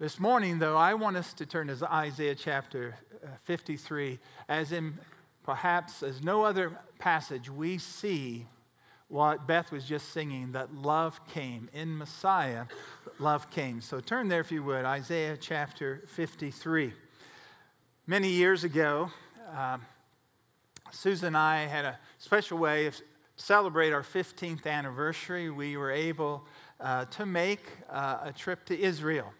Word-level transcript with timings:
This 0.00 0.20
morning, 0.20 0.60
though, 0.60 0.76
I 0.76 0.94
want 0.94 1.16
us 1.16 1.32
to 1.32 1.44
turn 1.44 1.66
to 1.66 1.92
Isaiah 1.92 2.36
chapter 2.36 2.94
uh, 3.20 3.30
53. 3.42 4.20
As 4.48 4.70
in 4.70 4.96
perhaps 5.42 6.04
as 6.04 6.22
no 6.22 6.44
other 6.44 6.78
passage, 7.00 7.50
we 7.50 7.78
see 7.78 8.46
what 9.08 9.48
Beth 9.48 9.72
was 9.72 9.84
just 9.84 10.10
singing 10.10 10.52
that 10.52 10.72
love 10.72 11.20
came. 11.26 11.68
In 11.72 11.98
Messiah, 11.98 12.66
love 13.18 13.50
came. 13.50 13.80
So 13.80 13.98
turn 13.98 14.28
there, 14.28 14.40
if 14.40 14.52
you 14.52 14.62
would, 14.62 14.84
Isaiah 14.84 15.36
chapter 15.36 16.04
53. 16.06 16.92
Many 18.06 18.28
years 18.28 18.62
ago, 18.62 19.10
um, 19.52 19.84
Susan 20.92 21.26
and 21.26 21.36
I 21.36 21.66
had 21.66 21.84
a 21.84 21.98
special 22.18 22.58
way 22.58 22.86
of 22.86 22.94
celebrate 23.34 23.92
our 23.92 24.04
15th 24.04 24.64
anniversary. 24.64 25.50
We 25.50 25.76
were 25.76 25.90
able 25.90 26.44
uh, 26.78 27.06
to 27.06 27.26
make 27.26 27.66
uh, 27.90 28.18
a 28.22 28.32
trip 28.32 28.64
to 28.66 28.80
Israel. 28.80 29.32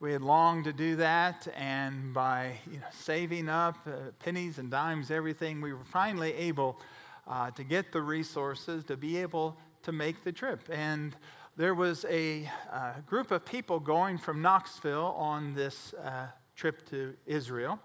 We 0.00 0.12
had 0.14 0.22
longed 0.22 0.64
to 0.64 0.72
do 0.72 0.96
that, 0.96 1.46
and 1.54 2.14
by 2.14 2.54
you 2.72 2.78
know, 2.78 2.86
saving 2.90 3.50
up 3.50 3.76
uh, 3.86 4.12
pennies 4.18 4.56
and 4.56 4.70
dimes, 4.70 5.10
everything, 5.10 5.60
we 5.60 5.74
were 5.74 5.84
finally 5.84 6.32
able 6.32 6.80
uh, 7.28 7.50
to 7.50 7.62
get 7.62 7.92
the 7.92 8.00
resources 8.00 8.82
to 8.84 8.96
be 8.96 9.18
able 9.18 9.58
to 9.82 9.92
make 9.92 10.24
the 10.24 10.32
trip. 10.32 10.62
And 10.72 11.14
there 11.58 11.74
was 11.74 12.06
a 12.08 12.50
uh, 12.72 12.92
group 13.06 13.30
of 13.30 13.44
people 13.44 13.78
going 13.78 14.16
from 14.16 14.40
Knoxville 14.40 15.14
on 15.18 15.52
this 15.52 15.92
uh, 15.92 16.28
trip 16.56 16.88
to 16.88 17.14
Israel, 17.26 17.78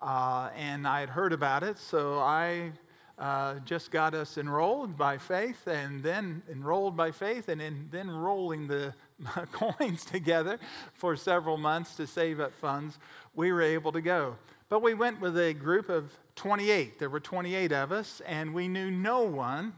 uh, 0.00 0.50
and 0.54 0.86
I 0.86 1.00
had 1.00 1.08
heard 1.08 1.32
about 1.32 1.64
it, 1.64 1.76
so 1.78 2.20
I 2.20 2.70
uh, 3.18 3.56
just 3.64 3.90
got 3.90 4.14
us 4.14 4.38
enrolled 4.38 4.96
by 4.96 5.18
faith 5.18 5.66
and 5.66 6.04
then 6.04 6.40
enrolled 6.48 6.96
by 6.96 7.10
faith 7.10 7.48
and 7.48 7.60
in, 7.60 7.88
then 7.90 8.08
rolling 8.08 8.68
the 8.68 8.94
coins 9.52 10.04
together 10.04 10.58
for 10.94 11.16
several 11.16 11.56
months 11.56 11.96
to 11.96 12.06
save 12.06 12.40
up 12.40 12.54
funds, 12.54 12.98
we 13.34 13.52
were 13.52 13.62
able 13.62 13.92
to 13.92 14.00
go. 14.00 14.36
But 14.68 14.82
we 14.82 14.94
went 14.94 15.20
with 15.20 15.38
a 15.38 15.54
group 15.54 15.88
of 15.88 16.12
28. 16.36 16.98
There 16.98 17.08
were 17.08 17.20
28 17.20 17.72
of 17.72 17.92
us, 17.92 18.20
and 18.26 18.52
we 18.52 18.68
knew 18.68 18.90
no 18.90 19.22
one 19.22 19.72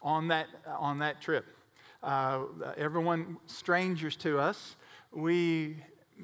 on 0.00 0.28
that, 0.28 0.46
on 0.78 0.98
that 0.98 1.20
trip. 1.20 1.46
Uh, 2.02 2.44
everyone 2.76 3.38
strangers 3.46 4.16
to 4.16 4.38
us. 4.38 4.76
We 5.12 5.76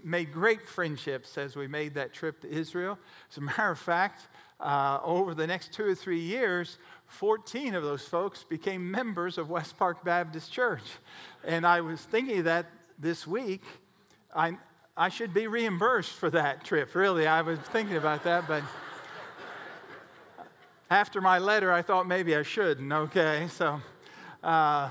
made 0.02 0.32
great 0.32 0.66
friendships 0.66 1.36
as 1.38 1.56
we 1.56 1.66
made 1.66 1.94
that 1.94 2.12
trip 2.12 2.40
to 2.40 2.50
Israel. 2.50 2.98
As 3.30 3.38
a 3.38 3.40
matter 3.40 3.70
of 3.70 3.78
fact, 3.78 4.28
uh, 4.60 5.00
over 5.02 5.34
the 5.34 5.46
next 5.46 5.72
two 5.72 5.84
or 5.84 5.94
three 5.94 6.20
years, 6.20 6.78
14 7.06 7.74
of 7.74 7.82
those 7.82 8.02
folks 8.02 8.44
became 8.44 8.90
members 8.90 9.36
of 9.36 9.50
West 9.50 9.76
Park 9.76 10.04
Baptist 10.04 10.52
Church. 10.52 10.82
And 11.44 11.66
I 11.66 11.80
was 11.80 12.00
thinking 12.00 12.44
that 12.44 12.66
this 12.98 13.26
week, 13.26 13.62
I, 14.34 14.56
I 14.96 15.08
should 15.08 15.34
be 15.34 15.46
reimbursed 15.46 16.12
for 16.12 16.30
that 16.30 16.64
trip. 16.64 16.94
Really, 16.94 17.26
I 17.26 17.42
was 17.42 17.58
thinking 17.58 17.96
about 17.96 18.24
that, 18.24 18.46
but 18.48 18.62
after 20.90 21.20
my 21.20 21.38
letter, 21.38 21.72
I 21.72 21.82
thought 21.82 22.06
maybe 22.06 22.36
I 22.36 22.42
shouldn't, 22.42 22.92
okay? 22.92 23.48
So, 23.50 23.80
uh, 24.42 24.90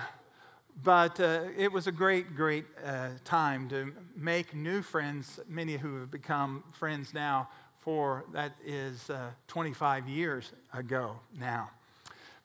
but 0.84 1.20
uh, 1.20 1.44
it 1.58 1.72
was 1.72 1.88
a 1.88 1.92
great, 1.92 2.36
great 2.36 2.66
uh, 2.84 3.10
time 3.24 3.70
to 3.70 3.94
make 4.16 4.56
new 4.56 4.82
friends, 4.82 5.40
many 5.48 5.78
who 5.78 6.00
have 6.00 6.12
become 6.12 6.64
friends 6.72 7.14
now 7.14 7.50
for 7.80 8.26
that 8.32 8.54
is 8.64 9.10
uh, 9.10 9.32
25 9.48 10.08
years 10.08 10.52
ago 10.74 11.20
now. 11.38 11.70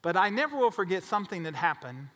But 0.02 0.16
I 0.16 0.30
never 0.30 0.56
will 0.56 0.70
forget 0.70 1.02
something 1.02 1.42
that 1.44 1.54
happened 1.54 2.08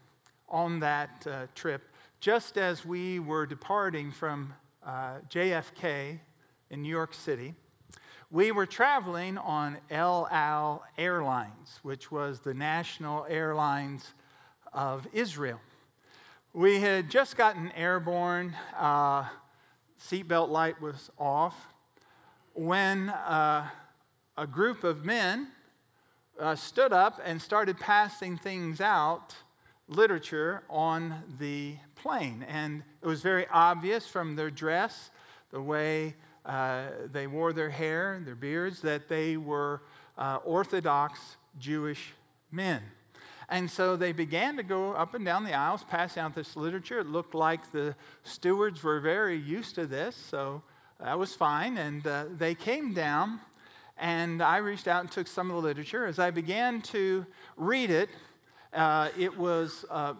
on 0.48 0.80
that 0.80 1.26
uh, 1.28 1.46
trip 1.54 1.82
just 2.20 2.58
as 2.58 2.84
we 2.84 3.18
were 3.18 3.46
departing 3.46 4.10
from 4.10 4.52
uh, 4.84 5.18
JFK 5.30 6.18
in 6.70 6.82
New 6.82 6.88
York 6.88 7.14
City. 7.14 7.54
We 8.30 8.52
were 8.52 8.66
traveling 8.66 9.38
on 9.38 9.78
El 9.90 10.28
Al 10.30 10.84
Airlines, 10.96 11.80
which 11.82 12.12
was 12.12 12.40
the 12.40 12.54
national 12.54 13.26
airlines 13.28 14.14
of 14.72 15.06
Israel. 15.12 15.60
We 16.52 16.80
had 16.80 17.08
just 17.08 17.36
gotten 17.36 17.70
airborne, 17.76 18.56
uh, 18.76 19.28
seatbelt 20.02 20.48
light 20.48 20.80
was 20.80 21.08
off, 21.16 21.54
when 22.54 23.08
uh, 23.10 23.68
a 24.36 24.46
group 24.48 24.82
of 24.82 25.04
men 25.04 25.46
uh, 26.40 26.56
stood 26.56 26.92
up 26.92 27.20
and 27.24 27.40
started 27.40 27.78
passing 27.78 28.36
things 28.36 28.80
out, 28.80 29.36
literature, 29.86 30.64
on 30.68 31.22
the 31.38 31.76
plane. 31.94 32.44
And 32.48 32.82
it 33.00 33.06
was 33.06 33.22
very 33.22 33.46
obvious 33.52 34.08
from 34.08 34.34
their 34.34 34.50
dress, 34.50 35.10
the 35.52 35.62
way 35.62 36.16
uh, 36.44 36.86
they 37.12 37.28
wore 37.28 37.52
their 37.52 37.70
hair, 37.70 38.14
and 38.14 38.26
their 38.26 38.34
beards, 38.34 38.80
that 38.80 39.08
they 39.08 39.36
were 39.36 39.82
uh, 40.18 40.38
Orthodox 40.44 41.36
Jewish 41.60 42.12
men. 42.50 42.82
And 43.50 43.68
so 43.68 43.96
they 43.96 44.12
began 44.12 44.56
to 44.58 44.62
go 44.62 44.92
up 44.92 45.14
and 45.14 45.24
down 45.24 45.42
the 45.42 45.54
aisles, 45.54 45.84
passing 45.88 46.22
out 46.22 46.36
this 46.36 46.54
literature. 46.54 47.00
It 47.00 47.08
looked 47.08 47.34
like 47.34 47.72
the 47.72 47.96
stewards 48.22 48.84
were 48.84 49.00
very 49.00 49.36
used 49.36 49.74
to 49.74 49.86
this, 49.86 50.14
so 50.14 50.62
that 51.00 51.18
was 51.18 51.34
fine. 51.34 51.76
And 51.76 52.06
uh, 52.06 52.26
they 52.38 52.54
came 52.54 52.94
down, 52.94 53.40
and 53.98 54.40
I 54.40 54.58
reached 54.58 54.86
out 54.86 55.00
and 55.00 55.10
took 55.10 55.26
some 55.26 55.50
of 55.50 55.56
the 55.56 55.62
literature. 55.62 56.06
As 56.06 56.20
I 56.20 56.30
began 56.30 56.80
to 56.82 57.26
read 57.56 57.90
it, 57.90 58.08
uh, 58.72 59.08
it 59.18 59.36
was 59.36 59.84
uh, 59.90 60.14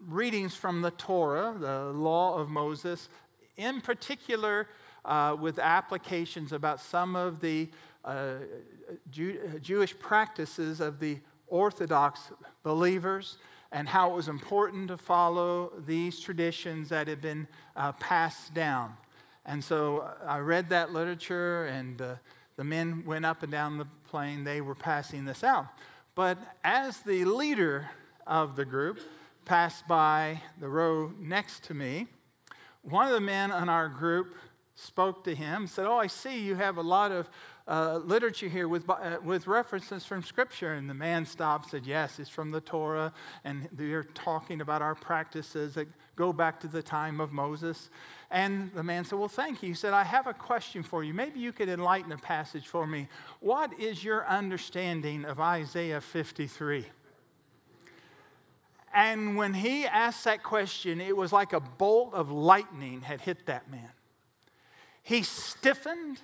readings 0.00 0.54
from 0.54 0.80
the 0.80 0.90
Torah, 0.92 1.54
the 1.58 1.92
law 1.92 2.38
of 2.38 2.48
Moses, 2.48 3.10
in 3.58 3.82
particular 3.82 4.68
uh, 5.04 5.36
with 5.38 5.58
applications 5.58 6.52
about 6.52 6.80
some 6.80 7.14
of 7.14 7.40
the 7.40 7.68
uh, 8.06 8.36
Jew- 9.10 9.60
Jewish 9.60 9.98
practices 9.98 10.80
of 10.80 10.98
the 10.98 11.18
Orthodox 11.52 12.32
believers 12.62 13.36
and 13.70 13.88
how 13.88 14.10
it 14.10 14.16
was 14.16 14.28
important 14.28 14.88
to 14.88 14.96
follow 14.96 15.72
these 15.86 16.18
traditions 16.18 16.88
that 16.88 17.08
had 17.08 17.20
been 17.20 17.46
uh, 17.76 17.92
passed 17.92 18.54
down. 18.54 18.94
And 19.44 19.62
so 19.62 19.98
uh, 19.98 20.14
I 20.26 20.38
read 20.38 20.70
that 20.70 20.92
literature, 20.92 21.66
and 21.66 22.00
uh, 22.00 22.14
the 22.56 22.64
men 22.64 23.04
went 23.04 23.26
up 23.26 23.42
and 23.42 23.52
down 23.52 23.76
the 23.76 23.86
plane. 24.08 24.44
They 24.44 24.60
were 24.62 24.74
passing 24.74 25.26
this 25.26 25.44
out. 25.44 25.66
But 26.14 26.38
as 26.64 27.00
the 27.00 27.24
leader 27.26 27.90
of 28.26 28.56
the 28.56 28.64
group 28.64 29.00
passed 29.44 29.86
by 29.86 30.40
the 30.58 30.68
row 30.68 31.12
next 31.18 31.64
to 31.64 31.74
me, 31.74 32.06
one 32.82 33.06
of 33.06 33.12
the 33.12 33.20
men 33.20 33.50
in 33.50 33.68
our 33.68 33.88
group 33.88 34.34
spoke 34.74 35.24
to 35.24 35.34
him, 35.34 35.66
said, 35.66 35.86
Oh, 35.86 35.98
I 35.98 36.06
see 36.06 36.40
you 36.40 36.54
have 36.54 36.76
a 36.78 36.82
lot 36.82 37.12
of 37.12 37.28
uh, 37.68 37.98
literature 38.04 38.48
here 38.48 38.68
with, 38.68 38.88
uh, 38.88 39.18
with 39.22 39.46
references 39.46 40.04
from 40.04 40.22
Scripture. 40.22 40.72
And 40.74 40.88
the 40.88 40.94
man 40.94 41.26
stopped 41.26 41.70
said, 41.70 41.86
Yes, 41.86 42.18
it's 42.18 42.30
from 42.30 42.50
the 42.50 42.60
Torah, 42.60 43.12
and 43.44 43.68
they're 43.72 44.04
talking 44.04 44.60
about 44.60 44.82
our 44.82 44.94
practices 44.94 45.74
that 45.74 45.88
go 46.16 46.32
back 46.32 46.60
to 46.60 46.68
the 46.68 46.82
time 46.82 47.20
of 47.20 47.32
Moses. 47.32 47.90
And 48.30 48.72
the 48.74 48.82
man 48.82 49.04
said, 49.04 49.18
Well, 49.18 49.28
thank 49.28 49.62
you. 49.62 49.68
He 49.68 49.74
said, 49.74 49.92
I 49.92 50.04
have 50.04 50.26
a 50.26 50.34
question 50.34 50.82
for 50.82 51.04
you. 51.04 51.14
Maybe 51.14 51.40
you 51.40 51.52
could 51.52 51.68
enlighten 51.68 52.12
a 52.12 52.18
passage 52.18 52.66
for 52.66 52.86
me. 52.86 53.08
What 53.40 53.78
is 53.78 54.02
your 54.02 54.26
understanding 54.26 55.24
of 55.24 55.40
Isaiah 55.40 56.00
53? 56.00 56.86
And 58.94 59.36
when 59.36 59.54
he 59.54 59.86
asked 59.86 60.24
that 60.24 60.42
question, 60.42 61.00
it 61.00 61.16
was 61.16 61.32
like 61.32 61.52
a 61.52 61.60
bolt 61.60 62.12
of 62.12 62.30
lightning 62.30 63.00
had 63.00 63.22
hit 63.22 63.46
that 63.46 63.70
man. 63.70 63.88
He 65.02 65.22
stiffened, 65.22 66.20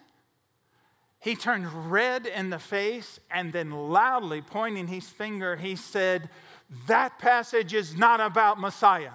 he 1.20 1.34
turned 1.34 1.90
red 1.90 2.26
in 2.26 2.50
the 2.50 2.58
face, 2.58 3.18
and 3.30 3.52
then 3.52 3.70
loudly 3.70 4.40
pointing 4.40 4.86
his 4.86 5.08
finger, 5.08 5.56
he 5.56 5.74
said, 5.74 6.30
That 6.86 7.18
passage 7.18 7.74
is 7.74 7.96
not 7.96 8.20
about 8.20 8.60
Messiah. 8.60 9.12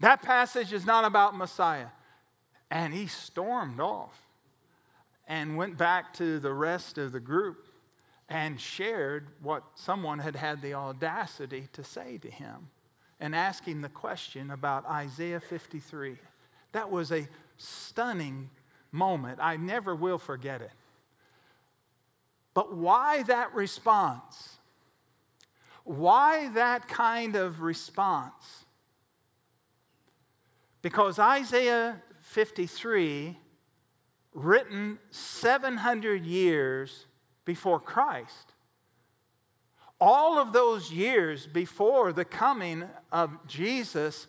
That 0.00 0.22
passage 0.22 0.72
is 0.72 0.86
not 0.86 1.04
about 1.04 1.36
Messiah. 1.36 1.88
And 2.70 2.94
he 2.94 3.06
stormed 3.06 3.78
off 3.78 4.18
and 5.28 5.56
went 5.56 5.76
back 5.76 6.14
to 6.14 6.40
the 6.40 6.52
rest 6.52 6.96
of 6.96 7.12
the 7.12 7.20
group 7.20 7.68
and 8.28 8.58
shared 8.58 9.28
what 9.42 9.62
someone 9.74 10.18
had 10.18 10.34
had 10.34 10.62
the 10.62 10.72
audacity 10.72 11.68
to 11.74 11.84
say 11.84 12.16
to 12.18 12.30
him 12.30 12.70
and 13.20 13.36
asking 13.36 13.82
the 13.82 13.88
question 13.88 14.50
about 14.50 14.86
Isaiah 14.86 15.40
53. 15.40 16.16
That 16.72 16.90
was 16.90 17.12
a 17.12 17.28
stunning 17.58 18.50
moment. 18.92 19.38
I 19.40 19.56
never 19.56 19.94
will 19.94 20.18
forget 20.18 20.60
it. 20.60 20.70
But 22.54 22.76
why 22.76 23.22
that 23.24 23.54
response? 23.54 24.58
Why 25.84 26.48
that 26.50 26.86
kind 26.86 27.34
of 27.34 27.62
response? 27.62 28.64
Because 30.82 31.18
Isaiah 31.18 32.02
53, 32.20 33.38
written 34.34 34.98
700 35.10 36.24
years 36.24 37.06
before 37.44 37.80
Christ, 37.80 38.52
all 40.00 40.38
of 40.38 40.52
those 40.52 40.92
years 40.92 41.46
before 41.46 42.12
the 42.12 42.24
coming 42.24 42.84
of 43.12 43.46
Jesus, 43.46 44.26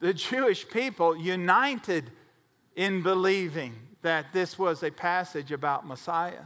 the 0.00 0.14
Jewish 0.14 0.68
people 0.68 1.16
united 1.16 2.10
in 2.76 3.02
believing 3.02 3.74
that 4.02 4.32
this 4.32 4.58
was 4.58 4.82
a 4.82 4.90
passage 4.90 5.52
about 5.52 5.86
Messiah. 5.86 6.44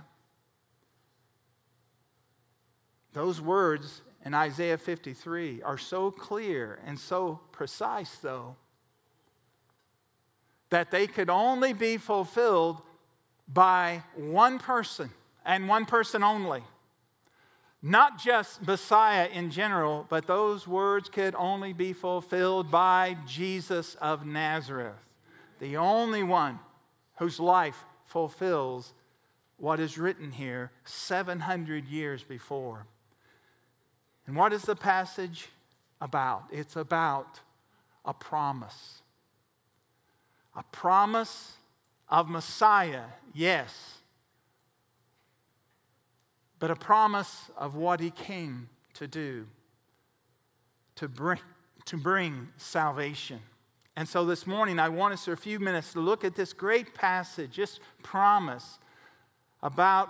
Those 3.13 3.41
words 3.41 4.03
in 4.25 4.35
Isaiah 4.35 4.79
53 4.79 5.63
are 5.63 5.79
so 5.79 6.11
clear 6.11 6.79
and 6.87 6.99
so 6.99 7.41
precise, 7.53 8.17
though, 8.19 8.57
that 10.71 10.91
they 10.91 11.07
could 11.07 11.31
only 11.31 11.73
be 11.73 11.97
fulfilled 11.97 12.83
by 13.49 14.03
one 14.15 14.59
person 14.59 15.11
and 15.45 15.69
one 15.69 15.87
person 15.87 16.23
only. 16.23 16.63
Not 17.81 18.19
just 18.19 18.67
Messiah 18.67 19.29
in 19.33 19.51
general, 19.51 20.07
but 20.09 20.27
those 20.27 20.67
words 20.67 21.09
could 21.09 21.35
only 21.37 21.73
be 21.73 21.93
fulfilled 21.93 22.71
by 22.71 23.17
Jesus 23.27 23.95
of 23.97 24.27
Nazareth, 24.27 24.95
the 25.59 25.77
only 25.77 26.23
one 26.23 26.59
whose 27.17 27.41
life 27.41 27.85
fulfills 28.05 28.95
what 29.57 29.81
is 29.81 29.99
written 29.99 30.31
here 30.31 30.71
700 30.85 31.87
years 31.87 32.23
before. 32.23 32.87
And 34.27 34.37
what 34.37 34.53
is 34.53 34.63
the 34.63 34.77
passage 34.77 35.49
about? 36.01 36.45
It's 36.53 36.77
about 36.77 37.41
a 38.05 38.15
promise. 38.15 39.03
A 40.55 40.63
promise 40.73 41.57
of 42.09 42.29
Messiah, 42.29 43.05
yes, 43.35 43.99
but 46.59 46.71
a 46.71 46.77
promise 46.77 47.51
of 47.57 47.75
what 47.75 48.01
he 48.01 48.11
came 48.11 48.69
to 48.95 49.07
do 49.07 49.47
to 50.97 51.09
bring, 51.09 51.39
to 51.85 51.97
bring 51.97 52.49
salvation. 52.57 53.41
And 53.99 54.09
so 54.09 54.25
this 54.25 54.47
morning, 54.47 54.79
I 54.79 54.91
want 54.91 55.15
us 55.15 55.25
for 55.25 55.33
a 55.33 55.37
few 55.37 55.59
minutes 55.59 55.93
to 55.95 56.01
look 56.01 56.23
at 56.23 56.37
this 56.37 56.53
great 56.53 56.95
passage, 56.95 57.57
this 57.57 57.81
promise 58.05 58.79
about 59.61 60.09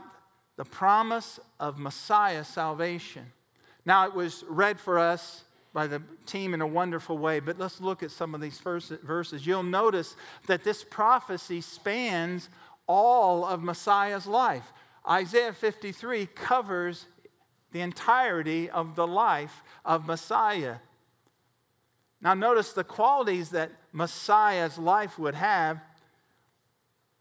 the 0.57 0.65
promise 0.67 1.41
of 1.59 1.79
Messiah 1.79 2.45
salvation. 2.45 3.33
Now, 3.87 4.07
it 4.07 4.13
was 4.13 4.45
read 4.47 4.79
for 4.79 4.99
us 4.99 5.43
by 5.73 5.87
the 5.87 6.03
team 6.27 6.53
in 6.53 6.61
a 6.61 6.67
wonderful 6.67 7.17
way, 7.17 7.41
but 7.41 7.59
let's 7.59 7.81
look 7.81 8.03
at 8.03 8.11
some 8.11 8.35
of 8.35 8.43
these 8.43 8.61
verses. 8.61 9.47
You'll 9.47 9.63
notice 9.63 10.17
that 10.49 10.65
this 10.65 10.85
prophecy 10.85 11.63
spans 11.63 12.51
all 12.87 13.43
of 13.43 13.63
Messiah's 13.63 14.27
life. 14.27 14.71
Isaiah 15.09 15.55
53 15.55 16.27
covers 16.27 17.07
the 17.73 17.81
entirety 17.81 18.69
of 18.69 18.97
the 18.97 19.07
life 19.07 19.63
of 19.83 20.07
Messiah. 20.07 20.75
Now, 22.21 22.35
notice 22.35 22.73
the 22.73 22.85
qualities 22.85 23.51
that 23.51 23.71
Messiah's 23.93 24.79
life 24.79 25.19
would 25.19 25.37
have 25.37 25.81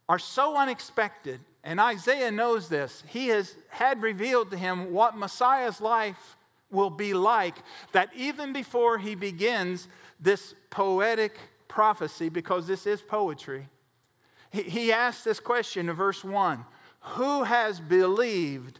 are 0.09 0.19
so 0.19 0.55
unexpected, 0.57 1.39
and 1.63 1.79
Isaiah 1.79 2.31
knows 2.31 2.69
this. 2.69 3.03
He 3.07 3.27
has 3.27 3.55
had 3.69 4.01
revealed 4.01 4.51
to 4.51 4.57
him 4.57 4.91
what 4.93 5.17
Messiah's 5.17 5.81
life 5.81 6.37
will 6.71 6.89
be 6.89 7.13
like 7.13 7.55
that 7.91 8.09
even 8.15 8.53
before 8.53 8.97
he 8.97 9.15
begins 9.15 9.87
this 10.19 10.55
poetic 10.69 11.37
prophecy, 11.67 12.29
because 12.29 12.67
this 12.67 12.87
is 12.87 13.01
poetry, 13.01 13.67
he, 14.49 14.63
he 14.63 14.91
asks 14.91 15.23
this 15.23 15.39
question 15.39 15.89
in 15.89 15.95
verse 15.95 16.23
1 16.23 16.65
Who 17.01 17.43
has 17.43 17.79
believed 17.79 18.79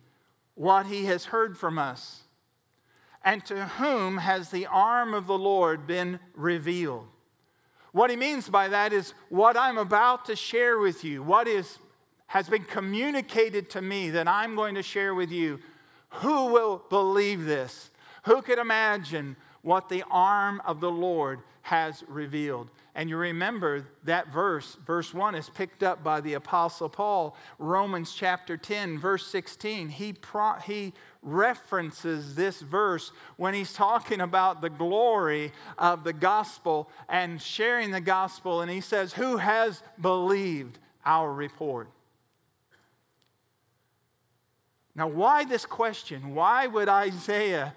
what 0.55 0.87
he 0.87 1.05
has 1.05 1.25
heard 1.25 1.57
from 1.57 1.77
us? 1.77 2.21
And 3.23 3.43
to 3.45 3.65
whom 3.65 4.17
has 4.17 4.49
the 4.49 4.67
arm 4.67 5.13
of 5.13 5.27
the 5.27 5.37
Lord 5.37 5.85
been 5.85 6.19
revealed? 6.33 7.07
What 7.91 8.09
he 8.09 8.15
means 8.15 8.47
by 8.49 8.67
that 8.67 8.93
is 8.93 9.13
what 9.29 9.57
I'm 9.57 9.77
about 9.77 10.25
to 10.25 10.35
share 10.35 10.77
with 10.79 11.03
you, 11.03 11.23
what 11.23 11.47
is, 11.47 11.79
has 12.27 12.47
been 12.47 12.63
communicated 12.63 13.69
to 13.71 13.81
me 13.81 14.11
that 14.11 14.27
I'm 14.27 14.55
going 14.55 14.75
to 14.75 14.83
share 14.83 15.15
with 15.15 15.31
you 15.31 15.59
who 16.09 16.47
will 16.47 16.83
believe 16.89 17.45
this? 17.45 17.89
Who 18.25 18.41
could 18.41 18.59
imagine 18.59 19.35
what 19.67 19.89
the 19.89 20.01
arm 20.09 20.61
of 20.65 20.79
the 20.79 20.89
Lord 20.89 21.41
has 21.63 22.01
revealed? 22.07 22.69
And 22.95 23.09
you 23.09 23.17
remember 23.17 23.85
that 24.05 24.29
verse, 24.29 24.77
verse 24.85 25.13
1 25.13 25.35
is 25.35 25.49
picked 25.49 25.83
up 25.83 26.01
by 26.05 26.21
the 26.21 26.35
Apostle 26.35 26.87
Paul, 26.87 27.35
Romans 27.59 28.13
chapter 28.13 28.55
10, 28.55 28.97
verse 28.97 29.27
16. 29.27 29.89
He, 29.89 30.13
pro- 30.13 30.53
he 30.53 30.93
references 31.21 32.35
this 32.35 32.61
verse 32.61 33.11
when 33.35 33.53
he's 33.53 33.73
talking 33.73 34.21
about 34.21 34.61
the 34.61 34.69
glory 34.69 35.51
of 35.77 36.05
the 36.05 36.13
gospel 36.13 36.89
and 37.09 37.41
sharing 37.41 37.91
the 37.91 37.99
gospel. 37.99 38.61
And 38.61 38.71
he 38.71 38.79
says, 38.79 39.11
Who 39.11 39.35
has 39.35 39.83
believed 39.99 40.79
our 41.05 41.33
report? 41.33 41.89
Now, 44.95 45.09
why 45.09 45.43
this 45.43 45.65
question? 45.65 46.33
Why 46.33 46.67
would 46.67 46.87
Isaiah 46.87 47.75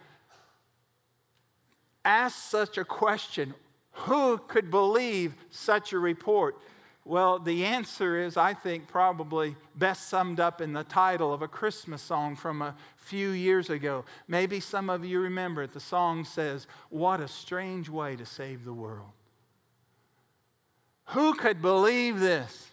ask 2.05 2.37
such 2.37 2.79
a 2.79 2.85
question? 2.85 3.55
Who 3.93 4.39
could 4.39 4.71
believe 4.71 5.35
such 5.51 5.93
a 5.93 5.99
report? 5.99 6.57
Well, 7.05 7.39
the 7.39 7.65
answer 7.65 8.19
is, 8.19 8.37
I 8.37 8.55
think, 8.55 8.87
probably 8.87 9.57
best 9.75 10.09
summed 10.09 10.39
up 10.39 10.61
in 10.61 10.75
the 10.75 10.85
title 10.85 11.33
of 11.33 11.43
a 11.43 11.49
Christmas 11.49 12.03
song 12.03 12.37
from 12.37 12.63
a 12.63 12.77
few 12.97 13.31
years 13.31 13.71
ago. 13.71 14.05
Maybe 14.29 14.61
some 14.61 14.91
of 14.91 15.05
you 15.05 15.21
remember 15.21 15.63
it. 15.63 15.73
The 15.73 15.81
song 15.81 16.25
says, 16.25 16.67
What 16.89 17.21
a 17.21 17.29
strange 17.29 17.89
way 17.89 18.17
to 18.17 18.27
save 18.27 18.65
the 18.65 18.73
world. 18.73 19.11
Who 21.07 21.35
could 21.35 21.61
believe 21.61 22.21
this? 22.21 22.70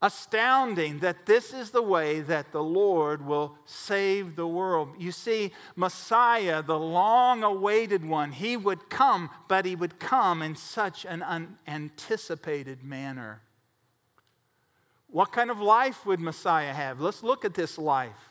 Astounding 0.00 1.00
that 1.00 1.26
this 1.26 1.52
is 1.52 1.70
the 1.70 1.82
way 1.82 2.20
that 2.20 2.52
the 2.52 2.62
Lord 2.62 3.26
will 3.26 3.56
save 3.64 4.36
the 4.36 4.46
world. 4.46 4.90
You 4.98 5.10
see, 5.10 5.52
Messiah, 5.74 6.62
the 6.62 6.78
long 6.78 7.42
awaited 7.42 8.04
one, 8.04 8.30
he 8.30 8.56
would 8.56 8.90
come, 8.90 9.30
but 9.48 9.64
he 9.64 9.74
would 9.74 9.98
come 9.98 10.40
in 10.40 10.54
such 10.54 11.04
an 11.04 11.22
unanticipated 11.22 12.84
manner. 12.84 13.42
What 15.08 15.32
kind 15.32 15.50
of 15.50 15.60
life 15.60 16.06
would 16.06 16.20
Messiah 16.20 16.72
have? 16.72 17.00
Let's 17.00 17.22
look 17.22 17.44
at 17.44 17.54
this 17.54 17.76
life. 17.76 18.30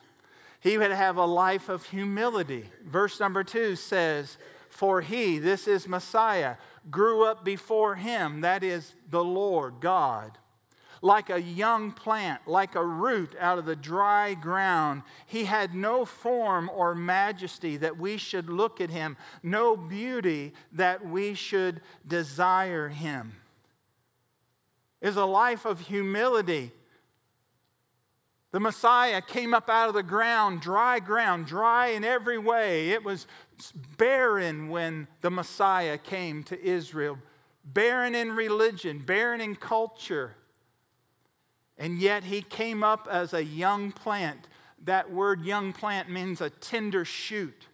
He 0.62 0.78
would 0.78 0.92
have 0.92 1.18
a 1.18 1.26
life 1.26 1.70
of 1.70 1.86
humility. 1.88 2.70
Verse 2.86 3.20
number 3.20 3.44
two 3.44 3.76
says, 3.76 4.38
For 4.70 5.02
he, 5.02 5.38
this 5.38 5.68
is 5.68 5.88
Messiah, 5.88 6.56
grew 6.90 7.26
up 7.26 7.44
before 7.44 7.96
him, 7.96 8.42
that 8.42 8.64
is 8.64 8.94
the 9.10 9.24
Lord 9.24 9.82
God 9.82 10.38
like 11.02 11.30
a 11.30 11.42
young 11.42 11.92
plant, 11.92 12.42
like 12.48 12.76
a 12.76 12.86
root 12.86 13.36
out 13.40 13.58
of 13.58 13.66
the 13.66 13.76
dry 13.76 14.34
ground. 14.34 15.04
He 15.26 15.46
had 15.46 15.74
no 15.76 16.06
form 16.06 16.70
or 16.74 16.96
majesty 16.96 17.78
that 17.78 17.98
we 17.98 18.18
should 18.18 18.50
look 18.50 18.82
at 18.82 18.90
him, 18.90 19.18
no 19.44 19.76
beauty 19.76 20.54
that 20.74 21.06
we 21.06 21.34
should 21.34 21.82
desire 22.08 22.90
him. 22.90 23.34
Is 25.02 25.16
a 25.16 25.26
life 25.26 25.66
of 25.66 25.82
humility. 25.82 26.72
The 28.52 28.60
Messiah 28.60 29.22
came 29.22 29.54
up 29.54 29.70
out 29.70 29.90
of 29.90 29.94
the 29.94 30.02
ground, 30.02 30.62
dry 30.62 31.00
ground, 31.00 31.46
dry 31.46 31.88
in 31.88 32.04
every 32.04 32.38
way. 32.38 32.90
It 32.90 33.04
was 33.04 33.28
barren 33.98 34.70
when 34.70 35.08
the 35.22 35.30
Messiah 35.30 35.98
came 35.98 36.44
to 36.44 36.60
Israel, 36.60 37.20
barren 37.64 38.16
in 38.16 38.32
religion, 38.32 39.00
barren 39.00 39.42
in 39.42 39.56
culture. 39.56 40.36
And 41.78 42.00
yet 42.00 42.24
he 42.24 42.42
came 42.42 42.84
up 42.84 43.08
as 43.10 43.34
a 43.34 43.44
young 43.44 43.92
plant. 43.92 44.48
That 44.84 45.12
word 45.12 45.44
young 45.44 45.74
plant 45.74 46.10
means 46.10 46.42
a 46.42 46.50
tender 46.50 47.06
shoot. 47.06 47.68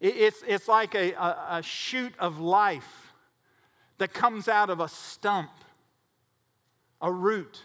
It's, 0.00 0.42
it's 0.46 0.68
like 0.68 0.94
a, 0.94 1.12
a, 1.12 1.46
a 1.50 1.62
shoot 1.62 2.12
of 2.18 2.38
life 2.38 3.12
that 3.98 4.12
comes 4.12 4.48
out 4.48 4.70
of 4.70 4.80
a 4.80 4.88
stump, 4.88 5.50
a 7.00 7.10
root. 7.12 7.62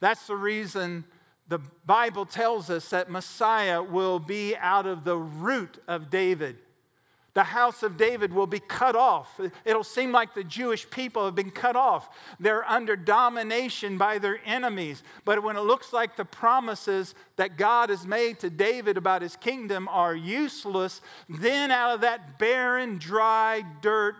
That's 0.00 0.26
the 0.26 0.36
reason 0.36 1.04
the 1.48 1.60
Bible 1.84 2.24
tells 2.24 2.70
us 2.70 2.88
that 2.90 3.10
Messiah 3.10 3.82
will 3.82 4.18
be 4.18 4.56
out 4.56 4.86
of 4.86 5.04
the 5.04 5.16
root 5.16 5.82
of 5.86 6.10
David 6.10 6.56
the 7.34 7.42
house 7.42 7.82
of 7.82 7.96
David 7.96 8.32
will 8.32 8.46
be 8.46 8.60
cut 8.60 8.94
off. 8.94 9.40
It'll 9.64 9.82
seem 9.82 10.12
like 10.12 10.34
the 10.34 10.44
Jewish 10.44 10.88
people 10.88 11.24
have 11.24 11.34
been 11.34 11.50
cut 11.50 11.74
off. 11.74 12.08
They're 12.38 12.68
under 12.68 12.94
domination 12.94 13.98
by 13.98 14.18
their 14.18 14.38
enemies. 14.44 15.02
But 15.24 15.42
when 15.42 15.56
it 15.56 15.62
looks 15.62 15.92
like 15.92 16.14
the 16.14 16.24
promises 16.24 17.16
that 17.34 17.56
God 17.56 17.90
has 17.90 18.06
made 18.06 18.38
to 18.38 18.50
David 18.50 18.96
about 18.96 19.20
his 19.20 19.34
kingdom 19.34 19.88
are 19.88 20.14
useless, 20.14 21.00
then 21.28 21.72
out 21.72 21.96
of 21.96 22.00
that 22.02 22.38
barren, 22.38 22.98
dry 22.98 23.64
dirt 23.82 24.14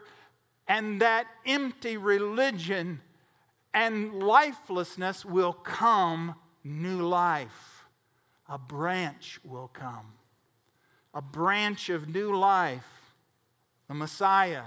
and 0.67 1.01
that 1.01 1.27
empty 1.47 1.97
religion 1.97 3.01
and 3.73 4.25
lifelessness 4.25 5.25
will 5.25 5.53
come 5.53 6.35
new 6.65 7.07
life. 7.07 7.87
A 8.49 8.59
branch 8.59 9.39
will 9.45 9.69
come, 9.69 10.15
a 11.15 11.23
branch 11.23 11.91
of 11.91 12.09
new 12.09 12.37
life 12.37 12.94
the 13.95 13.99
Messiah. 13.99 14.65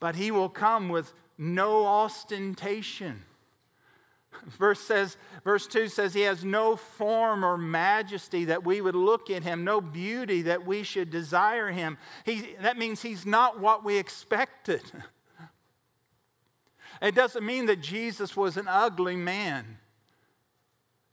But 0.00 0.16
he 0.16 0.30
will 0.30 0.48
come 0.48 0.88
with 0.88 1.12
no 1.36 1.84
ostentation. 1.84 3.24
Verse 4.46 4.80
says, 4.80 5.16
verse 5.44 5.66
2 5.66 5.88
says, 5.88 6.14
He 6.14 6.22
has 6.22 6.44
no 6.44 6.76
form 6.76 7.44
or 7.44 7.58
majesty 7.58 8.46
that 8.46 8.64
we 8.64 8.80
would 8.80 8.94
look 8.94 9.30
at 9.30 9.42
him, 9.42 9.64
no 9.64 9.80
beauty 9.80 10.42
that 10.42 10.64
we 10.64 10.82
should 10.84 11.10
desire 11.10 11.70
him. 11.70 11.98
He, 12.24 12.54
that 12.62 12.78
means 12.78 13.02
he's 13.02 13.26
not 13.26 13.60
what 13.60 13.84
we 13.84 13.98
expected. 13.98 14.82
It 17.00 17.14
doesn't 17.14 17.46
mean 17.46 17.66
that 17.66 17.80
Jesus 17.80 18.36
was 18.36 18.56
an 18.56 18.66
ugly 18.66 19.14
man. 19.14 19.78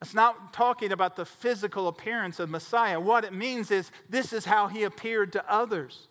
It's 0.02 0.16
not 0.16 0.52
talking 0.52 0.92
about 0.92 1.16
the 1.16 1.26
physical 1.28 1.88
appearance 1.88 2.40
of 2.40 2.50
Messiah. 2.50 3.00
What 3.00 3.24
it 3.24 3.34
means 3.34 3.70
is 3.70 3.92
this 4.10 4.34
is 4.34 4.46
how 4.46 4.68
he 4.68 4.82
appeared 4.82 5.32
to 5.34 5.46
others. 5.48 6.08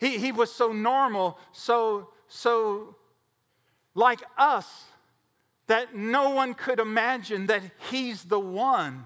He, 0.00 0.18
he 0.18 0.32
was 0.32 0.50
so 0.50 0.72
normal, 0.72 1.38
so, 1.52 2.08
so 2.26 2.96
like 3.94 4.22
us 4.38 4.84
that 5.66 5.94
no 5.94 6.30
one 6.30 6.54
could 6.54 6.80
imagine 6.80 7.46
that 7.46 7.62
he's 7.90 8.24
the 8.24 8.40
one. 8.40 9.04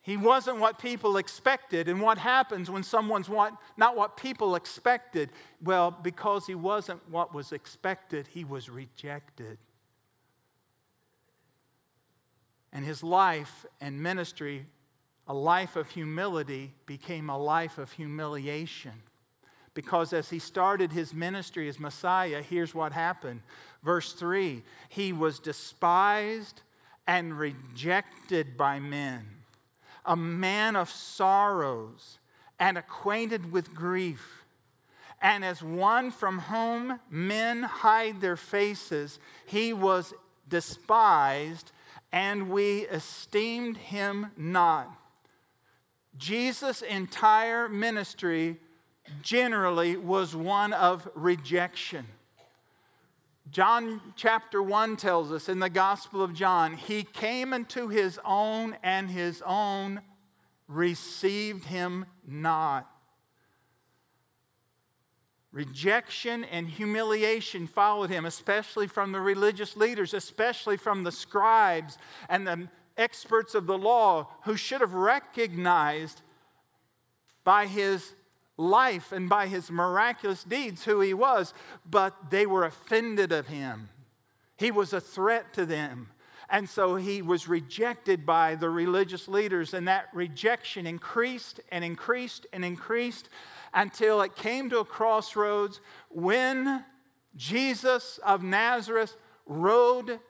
He 0.00 0.16
wasn't 0.16 0.58
what 0.58 0.78
people 0.78 1.18
expected. 1.18 1.88
And 1.88 2.00
what 2.00 2.16
happens 2.16 2.70
when 2.70 2.82
someone's 2.82 3.28
what, 3.28 3.52
not 3.76 3.96
what 3.96 4.16
people 4.16 4.54
expected? 4.54 5.30
Well, 5.62 5.90
because 5.90 6.46
he 6.46 6.54
wasn't 6.54 7.00
what 7.10 7.34
was 7.34 7.52
expected, 7.52 8.28
he 8.28 8.44
was 8.44 8.70
rejected. 8.70 9.58
And 12.72 12.84
his 12.84 13.02
life 13.02 13.66
and 13.80 14.00
ministry, 14.00 14.66
a 15.26 15.34
life 15.34 15.76
of 15.76 15.90
humility, 15.90 16.72
became 16.86 17.28
a 17.28 17.36
life 17.36 17.76
of 17.76 17.92
humiliation. 17.92 19.02
Because 19.76 20.14
as 20.14 20.30
he 20.30 20.38
started 20.38 20.90
his 20.90 21.12
ministry 21.12 21.68
as 21.68 21.78
Messiah, 21.78 22.40
here's 22.40 22.74
what 22.74 22.92
happened. 22.92 23.42
Verse 23.84 24.14
3 24.14 24.62
He 24.88 25.12
was 25.12 25.38
despised 25.38 26.62
and 27.06 27.38
rejected 27.38 28.56
by 28.56 28.80
men, 28.80 29.26
a 30.06 30.16
man 30.16 30.76
of 30.76 30.88
sorrows 30.88 32.18
and 32.58 32.78
acquainted 32.78 33.52
with 33.52 33.74
grief. 33.74 34.46
And 35.20 35.44
as 35.44 35.62
one 35.62 36.10
from 36.10 36.38
whom 36.38 36.98
men 37.10 37.62
hide 37.62 38.22
their 38.22 38.38
faces, 38.38 39.18
he 39.44 39.74
was 39.74 40.14
despised, 40.48 41.70
and 42.12 42.48
we 42.48 42.86
esteemed 42.86 43.76
him 43.76 44.28
not. 44.38 44.90
Jesus' 46.16 46.80
entire 46.80 47.68
ministry 47.68 48.58
generally 49.22 49.96
was 49.96 50.34
one 50.34 50.72
of 50.72 51.08
rejection. 51.14 52.06
John 53.50 54.00
chapter 54.16 54.60
1 54.60 54.96
tells 54.96 55.30
us 55.30 55.48
in 55.48 55.60
the 55.60 55.70
Gospel 55.70 56.22
of 56.22 56.34
John, 56.34 56.74
he 56.74 57.04
came 57.04 57.52
into 57.52 57.88
his 57.88 58.18
own, 58.24 58.76
and 58.82 59.08
his 59.08 59.42
own 59.46 60.00
received 60.66 61.66
him 61.66 62.06
not. 62.26 62.90
Rejection 65.52 66.44
and 66.44 66.68
humiliation 66.68 67.66
followed 67.66 68.10
him, 68.10 68.26
especially 68.26 68.88
from 68.88 69.12
the 69.12 69.20
religious 69.20 69.76
leaders, 69.76 70.12
especially 70.12 70.76
from 70.76 71.04
the 71.04 71.12
scribes 71.12 71.96
and 72.28 72.46
the 72.46 72.68
experts 72.96 73.54
of 73.54 73.66
the 73.66 73.78
law 73.78 74.28
who 74.44 74.56
should 74.56 74.80
have 74.80 74.92
recognized 74.92 76.20
by 77.44 77.66
his 77.66 78.12
life 78.56 79.12
and 79.12 79.28
by 79.28 79.46
his 79.46 79.70
miraculous 79.70 80.44
deeds 80.44 80.84
who 80.84 81.00
he 81.00 81.14
was, 81.14 81.52
but 81.88 82.30
they 82.30 82.46
were 82.46 82.64
offended 82.64 83.32
of 83.32 83.48
him. 83.48 83.88
He 84.56 84.70
was 84.70 84.92
a 84.92 85.00
threat 85.00 85.52
to 85.54 85.66
them. 85.66 86.08
And 86.48 86.68
so 86.68 86.94
he 86.94 87.22
was 87.22 87.48
rejected 87.48 88.24
by 88.24 88.54
the 88.54 88.70
religious 88.70 89.26
leaders, 89.26 89.74
and 89.74 89.88
that 89.88 90.06
rejection 90.12 90.86
increased 90.86 91.60
and 91.72 91.84
increased 91.84 92.46
and 92.52 92.64
increased 92.64 93.28
until 93.74 94.22
it 94.22 94.36
came 94.36 94.70
to 94.70 94.78
a 94.78 94.84
crossroads 94.84 95.80
when 96.08 96.84
Jesus 97.34 98.18
of 98.18 98.42
Nazareth 98.42 99.16
rode 99.44 100.20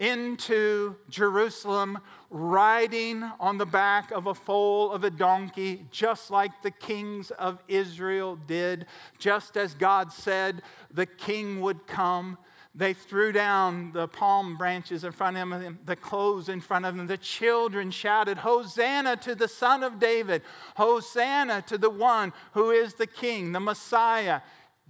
into 0.00 0.96
Jerusalem 1.10 1.98
riding 2.30 3.22
on 3.38 3.58
the 3.58 3.66
back 3.66 4.10
of 4.10 4.26
a 4.26 4.34
foal 4.34 4.90
of 4.90 5.04
a 5.04 5.10
donkey, 5.10 5.86
just 5.90 6.30
like 6.30 6.62
the 6.62 6.70
kings 6.70 7.30
of 7.32 7.62
Israel 7.68 8.36
did, 8.46 8.86
just 9.18 9.56
as 9.56 9.74
God 9.74 10.10
said 10.10 10.62
the 10.90 11.06
king 11.06 11.60
would 11.60 11.86
come. 11.86 12.38
They 12.72 12.94
threw 12.94 13.32
down 13.32 13.92
the 13.92 14.06
palm 14.06 14.56
branches 14.56 15.02
in 15.02 15.10
front 15.10 15.36
of 15.36 15.60
him, 15.60 15.80
the 15.84 15.96
clothes 15.96 16.48
in 16.48 16.60
front 16.60 16.86
of 16.86 16.96
him. 16.96 17.08
The 17.08 17.18
children 17.18 17.90
shouted, 17.90 18.38
Hosanna 18.38 19.16
to 19.18 19.34
the 19.34 19.48
Son 19.48 19.82
of 19.82 19.98
David! 19.98 20.42
Hosanna 20.76 21.62
to 21.62 21.76
the 21.76 21.90
one 21.90 22.32
who 22.52 22.70
is 22.70 22.94
the 22.94 23.08
King, 23.08 23.50
the 23.52 23.60
Messiah. 23.60 24.40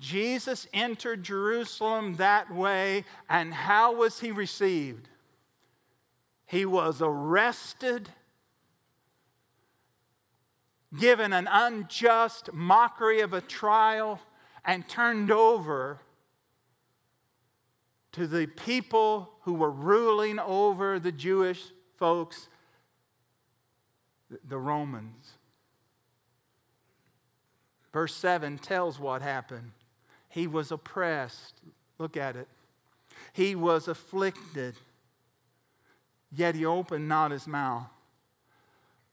Jesus 0.00 0.66
entered 0.72 1.22
Jerusalem 1.22 2.14
that 2.16 2.50
way, 2.50 3.04
and 3.28 3.52
how 3.52 3.94
was 3.94 4.20
he 4.20 4.32
received? 4.32 5.08
He 6.46 6.64
was 6.64 7.02
arrested, 7.02 8.08
given 10.98 11.32
an 11.32 11.46
unjust 11.50 12.52
mockery 12.52 13.20
of 13.20 13.34
a 13.34 13.42
trial, 13.42 14.20
and 14.64 14.88
turned 14.88 15.30
over 15.30 16.00
to 18.12 18.26
the 18.26 18.46
people 18.46 19.30
who 19.42 19.54
were 19.54 19.70
ruling 19.70 20.38
over 20.38 20.98
the 20.98 21.12
Jewish 21.12 21.62
folks, 21.96 22.48
the 24.48 24.58
Romans. 24.58 25.34
Verse 27.92 28.14
7 28.14 28.58
tells 28.58 28.98
what 28.98 29.22
happened. 29.22 29.72
He 30.30 30.46
was 30.46 30.72
oppressed. 30.72 31.54
Look 31.98 32.16
at 32.16 32.36
it. 32.36 32.48
He 33.34 33.54
was 33.54 33.86
afflicted 33.86 34.74
yet 36.32 36.54
he 36.54 36.64
opened 36.64 37.08
not 37.08 37.30
his 37.30 37.46
mouth. 37.46 37.88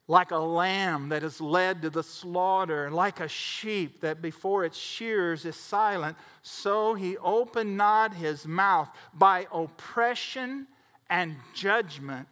Like 0.08 0.32
a 0.32 0.38
lamb 0.38 1.10
that 1.10 1.24
is 1.24 1.42
led 1.42 1.82
to 1.82 1.90
the 1.90 2.04
slaughter, 2.04 2.90
like 2.90 3.20
a 3.20 3.28
sheep 3.28 4.00
that 4.02 4.22
before 4.22 4.64
its 4.64 4.78
shears 4.78 5.44
is 5.44 5.58
silent, 5.58 6.16
so 6.42 6.94
he 6.94 7.18
opened 7.18 7.76
not 7.76 8.14
his 8.14 8.48
mouth. 8.48 8.90
By 9.14 9.48
oppression 9.52 10.68
and 11.10 11.36
judgment, 11.54 12.28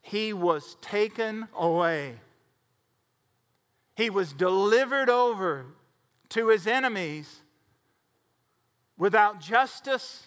he 0.00 0.32
was 0.32 0.76
taken 0.80 1.48
away. 1.56 2.14
He 3.96 4.10
was 4.10 4.32
delivered 4.32 5.10
over 5.10 5.66
to 6.28 6.48
his 6.48 6.68
enemies 6.68 7.40
without 8.98 9.40
justice. 9.40 10.26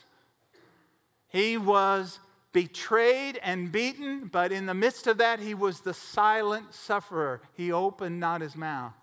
He 1.27 1.57
was 1.57 2.19
betrayed 2.53 3.39
and 3.43 3.71
beaten, 3.71 4.29
but 4.31 4.51
in 4.51 4.65
the 4.65 4.73
midst 4.73 5.07
of 5.07 5.17
that, 5.19 5.39
he 5.39 5.53
was 5.53 5.81
the 5.81 5.93
silent 5.93 6.73
sufferer. 6.73 7.41
He 7.53 7.71
opened 7.71 8.19
not 8.19 8.41
his 8.41 8.55
mouth. 8.55 8.93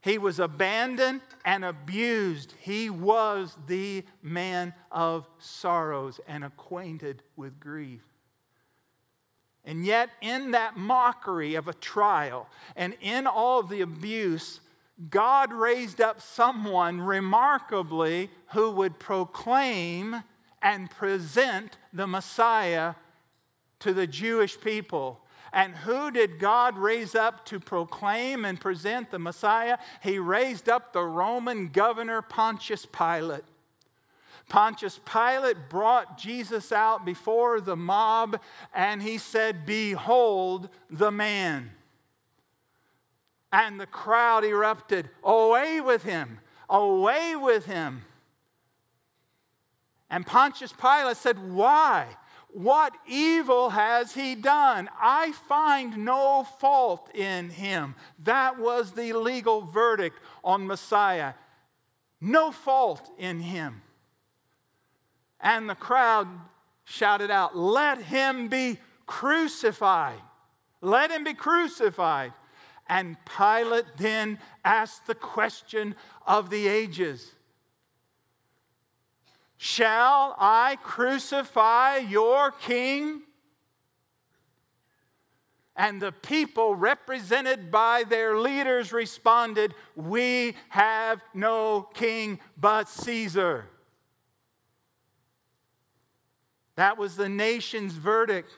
He 0.00 0.18
was 0.18 0.40
abandoned 0.40 1.20
and 1.44 1.64
abused. 1.64 2.54
He 2.58 2.90
was 2.90 3.56
the 3.68 4.04
man 4.20 4.74
of 4.90 5.28
sorrows 5.38 6.20
and 6.26 6.44
acquainted 6.44 7.22
with 7.36 7.60
grief. 7.60 8.02
And 9.64 9.86
yet, 9.86 10.10
in 10.20 10.50
that 10.52 10.76
mockery 10.76 11.54
of 11.54 11.68
a 11.68 11.74
trial 11.74 12.48
and 12.74 12.96
in 13.00 13.28
all 13.28 13.60
of 13.60 13.68
the 13.68 13.82
abuse, 13.82 14.60
God 15.10 15.52
raised 15.52 16.00
up 16.00 16.20
someone 16.20 17.00
remarkably 17.00 18.30
who 18.52 18.70
would 18.72 18.98
proclaim 18.98 20.22
and 20.60 20.90
present 20.90 21.78
the 21.92 22.06
Messiah 22.06 22.94
to 23.80 23.92
the 23.92 24.06
Jewish 24.06 24.60
people. 24.60 25.20
And 25.52 25.74
who 25.74 26.10
did 26.10 26.38
God 26.38 26.78
raise 26.78 27.14
up 27.14 27.44
to 27.46 27.60
proclaim 27.60 28.44
and 28.44 28.60
present 28.60 29.10
the 29.10 29.18
Messiah? 29.18 29.76
He 30.02 30.18
raised 30.18 30.68
up 30.68 30.92
the 30.92 31.02
Roman 31.02 31.68
governor 31.68 32.22
Pontius 32.22 32.86
Pilate. 32.86 33.44
Pontius 34.48 35.00
Pilate 35.04 35.68
brought 35.68 36.18
Jesus 36.18 36.72
out 36.72 37.04
before 37.04 37.60
the 37.60 37.76
mob 37.76 38.40
and 38.74 39.02
he 39.02 39.18
said, 39.18 39.66
Behold 39.66 40.68
the 40.90 41.10
man. 41.10 41.70
And 43.52 43.78
the 43.78 43.86
crowd 43.86 44.44
erupted, 44.44 45.10
Away 45.22 45.80
with 45.80 46.02
him! 46.04 46.38
Away 46.68 47.36
with 47.36 47.66
him! 47.66 48.04
And 50.08 50.26
Pontius 50.26 50.72
Pilate 50.72 51.16
said, 51.16 51.52
Why? 51.52 52.06
What 52.52 52.94
evil 53.06 53.70
has 53.70 54.12
he 54.12 54.34
done? 54.34 54.90
I 55.00 55.32
find 55.32 56.04
no 56.04 56.44
fault 56.44 57.10
in 57.14 57.48
him. 57.48 57.94
That 58.24 58.58
was 58.58 58.92
the 58.92 59.14
legal 59.14 59.62
verdict 59.62 60.18
on 60.44 60.66
Messiah. 60.66 61.32
No 62.20 62.52
fault 62.52 63.10
in 63.18 63.40
him. 63.40 63.80
And 65.40 65.68
the 65.68 65.74
crowd 65.74 66.28
shouted 66.84 67.30
out, 67.30 67.56
Let 67.56 68.02
him 68.02 68.48
be 68.48 68.78
crucified. 69.06 70.20
Let 70.82 71.10
him 71.10 71.24
be 71.24 71.34
crucified. 71.34 72.34
And 72.92 73.16
Pilate 73.24 73.86
then 73.96 74.38
asked 74.66 75.06
the 75.06 75.14
question 75.14 75.94
of 76.26 76.50
the 76.50 76.68
ages 76.68 77.32
Shall 79.56 80.36
I 80.38 80.76
crucify 80.82 81.96
your 81.96 82.50
king? 82.50 83.22
And 85.74 86.02
the 86.02 86.12
people, 86.12 86.74
represented 86.74 87.70
by 87.70 88.04
their 88.04 88.38
leaders, 88.38 88.92
responded, 88.92 89.72
We 89.96 90.54
have 90.68 91.22
no 91.32 91.88
king 91.94 92.40
but 92.58 92.90
Caesar. 92.90 93.68
That 96.74 96.98
was 96.98 97.16
the 97.16 97.30
nation's 97.30 97.94
verdict. 97.94 98.52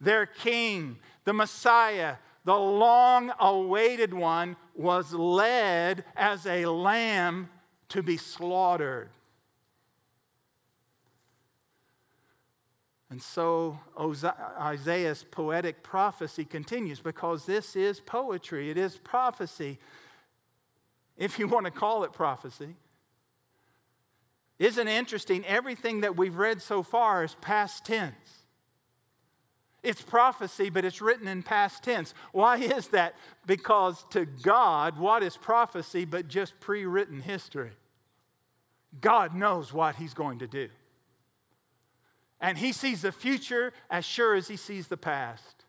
Their 0.00 0.24
king, 0.24 0.96
the 1.24 1.34
Messiah, 1.34 2.16
the 2.44 2.54
long 2.54 3.32
awaited 3.40 4.12
one, 4.12 4.56
was 4.74 5.12
led 5.12 6.04
as 6.16 6.46
a 6.46 6.66
lamb 6.66 7.48
to 7.88 8.02
be 8.02 8.16
slaughtered. 8.16 9.08
And 13.10 13.22
so 13.22 13.78
Isaiah's 14.60 15.24
poetic 15.30 15.82
prophecy 15.82 16.44
continues 16.44 16.98
because 17.00 17.46
this 17.46 17.76
is 17.76 18.00
poetry, 18.00 18.70
it 18.70 18.76
is 18.76 18.96
prophecy, 18.96 19.78
if 21.16 21.38
you 21.38 21.46
want 21.46 21.66
to 21.66 21.70
call 21.70 22.02
it 22.02 22.12
prophecy. 22.12 22.74
Isn't 24.58 24.88
it 24.88 24.92
interesting? 24.92 25.44
Everything 25.46 26.00
that 26.00 26.16
we've 26.16 26.36
read 26.36 26.60
so 26.60 26.82
far 26.82 27.24
is 27.24 27.36
past 27.40 27.84
tense. 27.84 28.43
It's 29.84 30.02
prophecy, 30.02 30.70
but 30.70 30.84
it's 30.84 31.00
written 31.00 31.28
in 31.28 31.42
past 31.42 31.84
tense. 31.84 32.14
Why 32.32 32.56
is 32.56 32.88
that? 32.88 33.14
Because 33.46 34.04
to 34.10 34.24
God, 34.24 34.98
what 34.98 35.22
is 35.22 35.36
prophecy 35.36 36.04
but 36.04 36.26
just 36.28 36.58
pre 36.58 36.86
written 36.86 37.20
history? 37.20 37.72
God 39.00 39.34
knows 39.34 39.72
what 39.72 39.96
He's 39.96 40.14
going 40.14 40.38
to 40.40 40.46
do. 40.46 40.68
And 42.40 42.58
He 42.58 42.72
sees 42.72 43.02
the 43.02 43.12
future 43.12 43.72
as 43.90 44.04
sure 44.04 44.34
as 44.34 44.48
He 44.48 44.56
sees 44.56 44.88
the 44.88 44.96
past. 44.96 45.64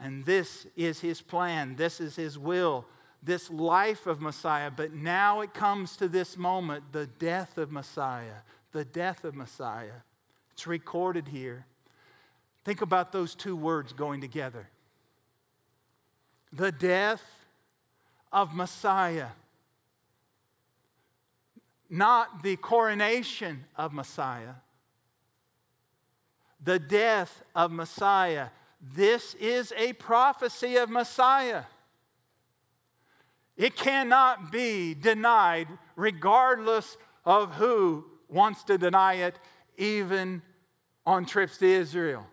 And 0.00 0.24
this 0.24 0.66
is 0.76 1.00
His 1.00 1.20
plan, 1.20 1.76
this 1.76 2.00
is 2.00 2.16
His 2.16 2.38
will 2.38 2.86
this 3.22 3.50
life 3.50 4.06
of 4.06 4.20
Messiah, 4.20 4.70
but 4.70 4.92
now 4.92 5.40
it 5.40 5.52
comes 5.52 5.96
to 5.96 6.08
this 6.08 6.36
moment 6.36 6.92
the 6.92 7.06
death 7.06 7.58
of 7.58 7.70
Messiah. 7.70 8.42
The 8.72 8.84
death 8.84 9.24
of 9.24 9.34
Messiah. 9.34 10.02
It's 10.52 10.66
recorded 10.66 11.28
here. 11.28 11.66
Think 12.64 12.82
about 12.82 13.12
those 13.12 13.34
two 13.34 13.56
words 13.56 13.92
going 13.92 14.20
together 14.20 14.68
the 16.52 16.72
death 16.72 17.22
of 18.32 18.54
Messiah. 18.54 19.28
Not 21.90 22.42
the 22.42 22.56
coronation 22.56 23.64
of 23.76 23.94
Messiah, 23.94 24.54
the 26.62 26.78
death 26.78 27.42
of 27.54 27.72
Messiah. 27.72 28.48
This 28.80 29.34
is 29.34 29.72
a 29.76 29.94
prophecy 29.94 30.76
of 30.76 30.90
Messiah. 30.90 31.64
It 33.56 33.74
cannot 33.74 34.52
be 34.52 34.94
denied, 34.94 35.68
regardless 35.96 36.98
of 37.24 37.54
who 37.54 38.04
wants 38.28 38.62
to 38.64 38.76
deny 38.76 39.14
it, 39.14 39.38
even 39.78 40.42
on 41.06 41.24
trips 41.24 41.56
to 41.58 41.66
Israel. 41.66 42.26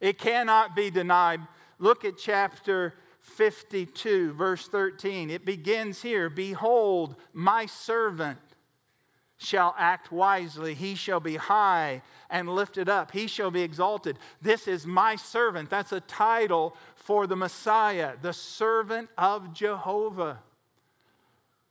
It 0.00 0.18
cannot 0.18 0.76
be 0.76 0.90
denied. 0.90 1.40
Look 1.78 2.04
at 2.04 2.18
chapter 2.18 2.94
52, 3.20 4.32
verse 4.32 4.68
13. 4.68 5.30
It 5.30 5.44
begins 5.44 6.02
here 6.02 6.28
Behold, 6.28 7.16
my 7.32 7.66
servant 7.66 8.38
shall 9.36 9.74
act 9.78 10.10
wisely. 10.10 10.74
He 10.74 10.94
shall 10.94 11.20
be 11.20 11.36
high 11.36 12.02
and 12.28 12.48
lifted 12.48 12.88
up. 12.88 13.12
He 13.12 13.26
shall 13.26 13.50
be 13.50 13.62
exalted. 13.62 14.18
This 14.42 14.66
is 14.66 14.86
my 14.86 15.16
servant. 15.16 15.70
That's 15.70 15.92
a 15.92 16.00
title 16.00 16.76
for 16.96 17.26
the 17.26 17.36
Messiah, 17.36 18.14
the 18.20 18.32
servant 18.32 19.08
of 19.16 19.52
Jehovah. 19.54 20.40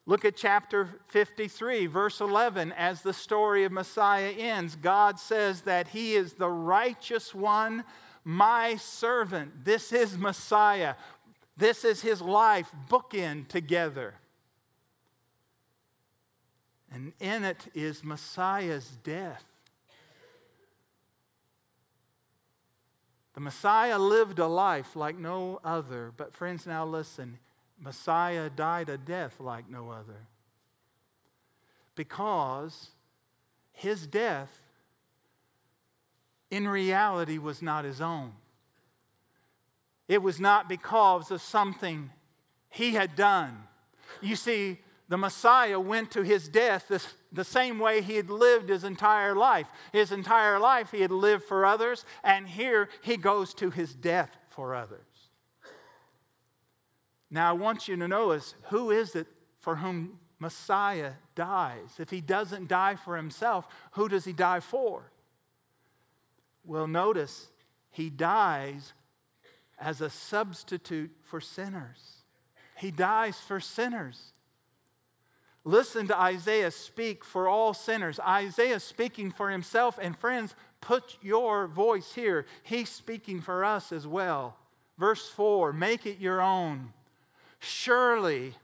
Look 0.06 0.24
at 0.24 0.38
chapter 0.38 1.02
53, 1.08 1.86
verse 1.88 2.22
11. 2.22 2.72
As 2.72 3.02
the 3.02 3.14
story 3.14 3.66
of 3.66 3.74
Messiah 3.74 4.30
ends, 4.30 4.78
God 4.78 5.20
says 5.20 5.64
that 5.64 5.90
He 5.90 6.16
is 6.16 6.34
the 6.34 6.50
righteous 6.50 7.36
one, 7.36 7.84
my 8.28 8.76
servant. 8.76 9.64
This 9.64 9.94
is 9.94 10.18
Messiah. 10.18 10.96
This 11.56 11.86
is 11.86 12.02
His 12.02 12.22
life, 12.22 12.70
bookend 12.90 13.48
together. 13.48 14.16
And 16.92 17.14
in 17.22 17.46
it 17.46 17.70
is 17.74 18.04
Messiah's 18.04 18.98
death. 19.02 19.46
The 23.34 23.40
Messiah 23.40 23.98
lived 23.98 24.40
a 24.40 24.48
life 24.48 24.98
like 24.98 25.18
no 25.18 25.62
other. 25.64 26.12
But, 26.18 26.34
friends, 26.34 26.68
now 26.68 26.86
listen. 26.86 27.40
Messiah 27.80 28.50
died 28.50 28.90
a 28.90 28.98
death 28.98 29.40
like 29.40 29.70
no 29.70 29.90
other. 29.90 30.28
Because 31.96 32.90
his 33.72 34.06
death, 34.06 34.64
in 36.50 36.68
reality, 36.68 37.38
was 37.38 37.62
not 37.62 37.86
his 37.86 38.02
own. 38.02 38.34
It 40.08 40.22
was 40.22 40.40
not 40.40 40.70
because 40.70 41.32
of 41.32 41.42
something 41.42 42.12
he 42.70 42.92
had 42.92 43.16
done. 43.16 43.64
You 44.22 44.36
see, 44.36 44.80
the 45.10 45.18
Messiah 45.18 45.80
went 45.80 46.12
to 46.12 46.22
his 46.22 46.48
death 46.48 46.88
the, 46.88 47.04
the 47.32 47.44
same 47.44 47.80
way 47.80 48.02
he 48.02 48.16
had 48.16 48.30
lived 48.30 48.70
his 48.70 48.84
entire 48.84 49.36
life. 49.36 49.68
His 49.92 50.12
entire 50.12 50.60
life 50.60 50.92
he 50.92 51.02
had 51.02 51.12
lived 51.12 51.44
for 51.44 51.66
others, 51.66 52.06
and 52.24 52.48
here 52.48 52.90
he 53.02 53.18
goes 53.18 53.54
to 53.56 53.70
his 53.70 53.94
death 53.94 54.38
for 54.50 54.76
others. 54.76 55.02
Now, 57.30 57.50
I 57.50 57.54
want 57.54 57.88
you 57.88 57.96
to 57.98 58.08
know 58.08 58.32
is 58.32 58.56
who 58.70 58.92
is 58.92 59.16
it 59.16 59.28
for 59.60 59.78
whom 59.78 60.20
Messiah 60.40 61.14
dies? 61.36 61.96
If 62.00 62.10
he 62.10 62.22
doesn't 62.22 62.70
die 62.70 62.96
for 62.96 63.18
himself, 63.18 63.68
who 63.92 64.08
does 64.08 64.24
he 64.24 64.34
die 64.34 64.62
for? 64.62 65.12
Well, 66.68 66.86
notice 66.86 67.48
he 67.90 68.10
dies 68.10 68.94
as 69.80 70.02
a 70.02 70.10
substitute 70.10 71.12
for 71.24 71.40
sinners. 71.40 72.24
He 72.78 72.92
dies 72.92 73.40
for 73.40 73.60
sinners. 73.62 74.34
Listen 75.64 76.08
to 76.08 76.20
Isaiah 76.20 76.72
speak 76.72 77.24
for 77.24 77.48
all 77.48 77.74
sinners. 77.74 78.20
Isaiah 78.20 78.80
speaking 78.80 79.32
for 79.32 79.50
himself, 79.50 79.98
and 80.02 80.18
friends, 80.18 80.56
put 80.82 81.18
your 81.22 81.68
voice 81.68 82.14
here. 82.14 82.46
He's 82.64 82.90
speaking 82.90 83.42
for 83.42 83.64
us 83.64 83.92
as 83.92 84.06
well. 84.06 84.58
Verse 84.98 85.30
4 85.30 85.72
Make 85.74 86.06
it 86.06 86.20
your 86.20 86.42
own. 86.42 86.94
Surely 87.60 88.56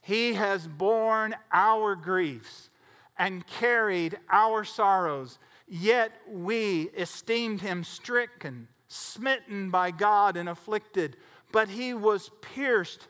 he 0.00 0.34
has 0.34 0.66
borne 0.66 1.34
our 1.52 1.94
griefs 1.94 2.70
and 3.18 3.46
carried 3.46 4.18
our 4.30 4.64
sorrows, 4.64 5.38
yet 5.68 6.12
we 6.28 6.90
esteemed 6.96 7.60
him 7.60 7.84
stricken, 7.84 8.68
smitten 8.88 9.70
by 9.70 9.90
God, 9.90 10.36
and 10.36 10.48
afflicted. 10.48 11.16
But 11.52 11.68
he 11.68 11.94
was 11.94 12.30
pierced. 12.40 13.08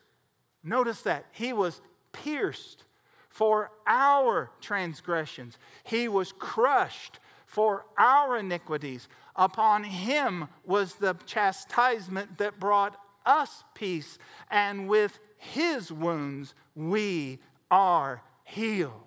Notice 0.62 1.02
that. 1.02 1.26
He 1.32 1.52
was 1.52 1.80
pierced 2.12 2.84
for 3.28 3.70
our 3.86 4.50
transgressions. 4.60 5.58
He 5.84 6.08
was 6.08 6.32
crushed 6.32 7.18
for 7.46 7.86
our 7.98 8.38
iniquities. 8.38 9.08
Upon 9.36 9.84
him 9.84 10.48
was 10.64 10.94
the 10.94 11.16
chastisement 11.26 12.38
that 12.38 12.58
brought 12.58 12.96
us 13.24 13.64
peace, 13.74 14.18
and 14.50 14.88
with 14.88 15.18
his 15.36 15.92
wounds 15.92 16.54
we 16.74 17.40
are 17.70 18.22
healed. 18.44 19.05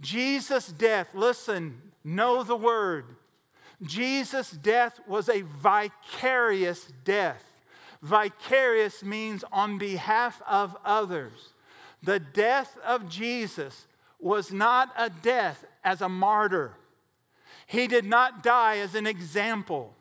Jesus' 0.00 0.68
death, 0.68 1.14
listen, 1.14 1.80
know 2.02 2.42
the 2.42 2.56
word. 2.56 3.16
Jesus' 3.82 4.50
death 4.50 5.00
was 5.06 5.28
a 5.28 5.42
vicarious 5.42 6.88
death. 7.04 7.44
Vicarious 8.02 9.02
means 9.02 9.44
on 9.52 9.78
behalf 9.78 10.40
of 10.48 10.76
others. 10.84 11.52
The 12.02 12.18
death 12.18 12.78
of 12.84 13.08
Jesus 13.08 13.86
was 14.18 14.52
not 14.52 14.92
a 14.96 15.10
death 15.10 15.64
as 15.84 16.00
a 16.00 16.08
martyr. 16.08 16.76
He 17.66 17.86
did 17.86 18.04
not 18.04 18.42
die 18.42 18.78
as 18.78 18.94
an 18.94 19.06
example. 19.06 19.94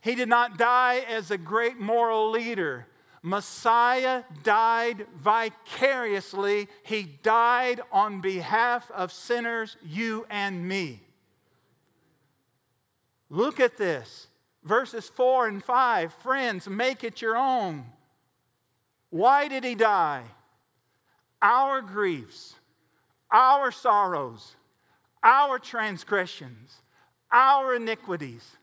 He 0.00 0.14
did 0.14 0.28
not 0.28 0.58
die 0.58 0.98
as 0.98 1.30
a 1.30 1.38
great 1.38 1.78
moral 1.78 2.30
leader, 2.30 2.86
Messiah 3.22 4.22
died 4.42 5.06
vicariously. 5.18 6.68
He 6.82 7.02
died 7.02 7.80
on 7.90 8.20
behalf 8.20 8.90
of 8.90 9.12
sinners, 9.12 9.76
you 9.84 10.26
and 10.30 10.68
me. 10.68 11.00
Look 13.28 13.60
at 13.60 13.76
this. 13.76 14.28
Verses 14.62 15.08
4 15.08 15.48
and 15.48 15.64
5. 15.64 16.12
Friends, 16.14 16.68
make 16.68 17.04
it 17.04 17.22
your 17.22 17.36
own. 17.36 17.86
Why 19.10 19.48
did 19.48 19.64
he 19.64 19.74
die? 19.74 20.24
Our 21.40 21.82
griefs, 21.82 22.54
our 23.30 23.70
sorrows, 23.70 24.56
our 25.22 25.58
transgressions, 25.58 26.82
our 27.32 27.74
iniquities, 27.74 28.56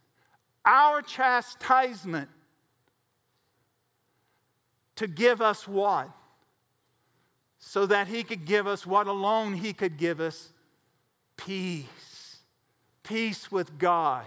our 0.66 1.02
chastisement 1.02 2.30
to 4.96 5.08
give 5.08 5.42
us 5.42 5.68
what? 5.68 6.10
So 7.60 7.86
that 7.86 8.08
he 8.08 8.24
could 8.24 8.46
give 8.46 8.68
us 8.68 8.86
what 8.86 9.08
alone 9.08 9.54
he 9.54 9.74
could 9.74 9.98
give 9.98 10.20
us 10.20 10.52
peace. 11.38 12.38
Peace 13.04 13.52
with 13.52 13.78
God. 13.78 14.26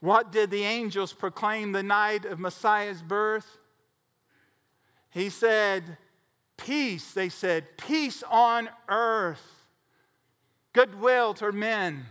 What 0.00 0.30
did 0.30 0.50
the 0.50 0.64
angels 0.64 1.12
proclaim 1.12 1.72
the 1.72 1.82
night 1.82 2.26
of 2.26 2.38
Messiah's 2.38 3.02
birth? 3.02 3.58
He 5.10 5.30
said, 5.30 5.96
Peace, 6.56 7.12
they 7.12 7.28
said, 7.28 7.76
peace 7.76 8.22
on 8.30 8.68
earth, 8.88 9.66
goodwill 10.72 11.34
toward 11.34 11.54
men. 11.54 12.06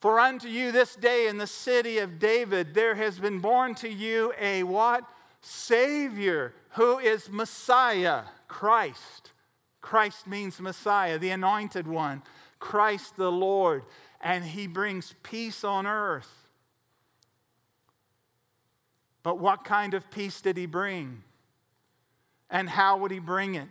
For 0.00 0.18
unto 0.18 0.48
you 0.48 0.72
this 0.72 0.96
day 0.96 1.28
in 1.28 1.36
the 1.36 1.46
city 1.46 1.98
of 1.98 2.18
David 2.18 2.74
there 2.74 2.94
has 2.94 3.18
been 3.18 3.38
born 3.38 3.74
to 3.76 3.88
you 3.88 4.32
a 4.40 4.62
what? 4.62 5.04
Savior, 5.40 6.54
who 6.70 6.98
is 6.98 7.30
Messiah, 7.30 8.24
Christ. 8.48 9.32
Christ 9.80 10.26
means 10.26 10.60
Messiah, 10.60 11.18
the 11.18 11.30
anointed 11.30 11.86
one, 11.86 12.22
Christ 12.58 13.16
the 13.16 13.32
Lord, 13.32 13.84
and 14.20 14.44
he 14.44 14.66
brings 14.66 15.14
peace 15.22 15.64
on 15.64 15.86
earth. 15.86 16.48
But 19.22 19.38
what 19.38 19.64
kind 19.64 19.94
of 19.94 20.10
peace 20.10 20.40
did 20.40 20.56
he 20.56 20.66
bring? 20.66 21.22
And 22.50 22.68
how 22.68 22.96
would 22.98 23.10
he 23.10 23.18
bring 23.18 23.54
it? 23.54 23.68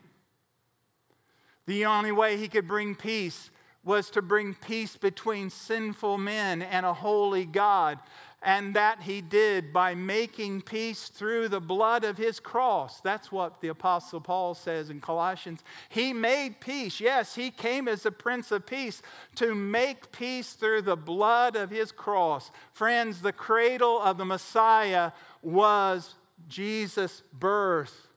The 1.65 1.85
only 1.85 2.11
way 2.11 2.37
he 2.37 2.47
could 2.47 2.67
bring 2.67 2.95
peace 2.95 3.51
was 3.83 4.09
to 4.11 4.21
bring 4.21 4.53
peace 4.53 4.97
between 4.97 5.49
sinful 5.49 6.17
men 6.17 6.61
and 6.61 6.85
a 6.85 6.93
holy 6.93 7.45
God. 7.45 7.99
And 8.41 8.73
that 8.75 9.03
he 9.03 9.19
did 9.19 9.73
by 9.73 9.95
making 9.95 10.61
peace 10.61 11.09
through 11.09 11.49
the 11.49 11.59
blood 11.59 12.05
of 12.05 12.17
his 12.17 12.39
cross. 12.39 13.01
That's 13.01 13.31
what 13.33 13.59
the 13.59 13.67
Apostle 13.67 14.21
Paul 14.21 14.53
says 14.53 14.89
in 14.89 15.01
Colossians. 15.01 15.61
He 15.89 16.13
made 16.13 16.61
peace. 16.61 17.01
Yes, 17.01 17.35
he 17.35 17.51
came 17.51 17.89
as 17.89 18.05
a 18.05 18.11
Prince 18.11 18.51
of 18.51 18.65
Peace 18.65 19.01
to 19.35 19.53
make 19.53 20.13
peace 20.13 20.53
through 20.53 20.83
the 20.83 20.95
blood 20.95 21.57
of 21.57 21.69
his 21.69 21.91
cross. 21.91 22.49
Friends, 22.71 23.21
the 23.21 23.33
cradle 23.33 24.01
of 24.01 24.17
the 24.17 24.25
Messiah 24.25 25.11
was 25.41 26.15
Jesus' 26.47 27.23
birth, 27.33 28.07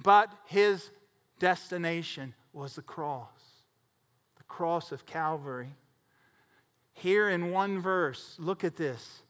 but 0.00 0.32
his 0.46 0.90
destination 1.40 2.34
was 2.52 2.76
the 2.76 2.82
cross 2.82 3.28
the 4.36 4.44
cross 4.44 4.92
of 4.92 5.04
Calvary. 5.04 5.74
Here 6.92 7.28
in 7.28 7.50
one 7.50 7.80
verse, 7.80 8.36
look 8.38 8.64
at 8.64 8.76
this. 8.76 9.22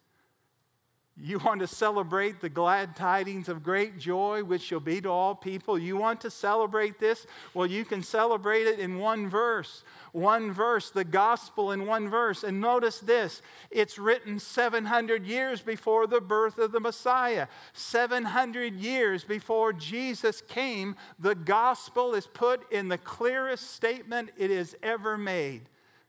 You 1.21 1.41
want 1.41 1.61
to 1.63 1.67
celebrate 1.67 2.41
the 2.41 2.49
glad 2.49 2.95
tidings 2.95 3.49
of 3.49 3.65
great 3.65 3.99
joy, 3.99 4.45
which 4.45 4.63
shall 4.63 4.79
be 4.79 5.01
to 5.01 5.09
all 5.09 5.35
people. 5.35 5.77
You 5.77 5.97
want 5.97 6.21
to 6.21 6.31
celebrate 6.31 7.01
this? 7.01 7.27
Well, 7.55 7.67
you 7.67 7.85
can 7.85 8.05
celebrate 8.05 8.69
it 8.69 8.79
in 8.79 8.99
one 8.99 9.29
verse. 9.29 9.83
One 10.13 10.53
verse, 10.53 10.91
the 10.91 11.05
gospel 11.05 11.73
in 11.73 11.87
one 11.87 12.09
verse. 12.09 12.45
And 12.45 12.61
notice 12.61 13.01
this 13.01 13.43
it's 13.69 13.99
written 13.99 14.39
700 14.39 15.27
years 15.27 15.61
before 15.61 16.07
the 16.07 16.21
birth 16.21 16.57
of 16.57 16.71
the 16.71 16.79
Messiah. 16.79 17.49
700 17.73 18.75
years 18.75 19.25
before 19.25 19.73
Jesus 19.73 20.41
came, 20.41 20.95
the 21.19 21.35
gospel 21.35 22.15
is 22.15 22.29
put 22.29 22.71
in 22.71 22.87
the 22.87 22.99
clearest 22.99 23.73
statement 23.73 24.31
it 24.37 24.53
is 24.53 24.77
ever 24.85 25.19
made. 25.19 25.63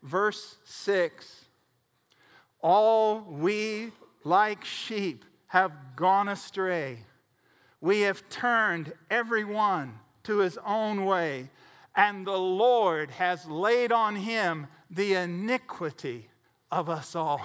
Verse 0.03 0.57
6 0.65 1.45
All 2.61 3.21
we 3.21 3.91
like 4.23 4.65
sheep, 4.65 5.25
have 5.47 5.71
gone 5.95 6.27
astray. 6.27 6.99
We 7.81 8.01
have 8.01 8.27
turned 8.29 8.93
every 9.09 9.43
one 9.43 9.99
to 10.23 10.39
his 10.39 10.57
own 10.65 11.05
way, 11.05 11.49
and 11.95 12.25
the 12.25 12.37
Lord 12.37 13.11
has 13.11 13.45
laid 13.47 13.91
on 13.91 14.15
him 14.15 14.67
the 14.89 15.13
iniquity 15.13 16.29
of 16.71 16.89
us 16.89 17.15
all. 17.15 17.41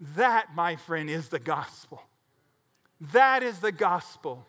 That, 0.00 0.54
my 0.54 0.76
friend, 0.76 1.08
is 1.08 1.28
the 1.28 1.38
gospel. 1.38 2.02
That 3.00 3.42
is 3.42 3.58
the 3.58 3.72
gospel. 3.72 4.46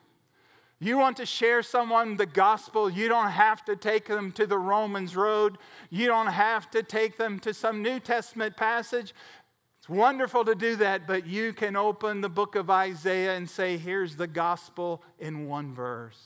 You 0.79 0.97
want 0.97 1.17
to 1.17 1.25
share 1.25 1.63
someone 1.63 2.17
the 2.17 2.27
gospel, 2.27 2.89
you 2.89 3.07
don't 3.07 3.31
have 3.31 3.65
to 3.65 3.75
take 3.75 4.05
them 4.05 4.31
to 4.33 4.45
the 4.45 4.59
Romans 4.59 5.15
road. 5.15 5.57
You 5.89 6.05
don't 6.05 6.27
have 6.27 6.69
to 6.71 6.83
take 6.83 7.17
them 7.17 7.39
to 7.39 7.53
some 7.53 7.81
New 7.81 7.99
Testament 7.99 8.55
passage. 8.55 9.13
It's 9.87 9.95
wonderful 9.95 10.43
to 10.43 10.53
do 10.53 10.75
that, 10.77 11.07
but 11.07 11.25
you 11.25 11.53
can 11.53 11.77
open 11.77 12.19
the 12.19 12.27
book 12.27 12.55
of 12.55 12.69
Isaiah 12.69 13.37
and 13.37 13.49
say, 13.49 13.77
here's 13.77 14.17
the 14.17 14.27
gospel 14.27 15.01
in 15.17 15.47
one 15.47 15.73
verse. 15.73 16.19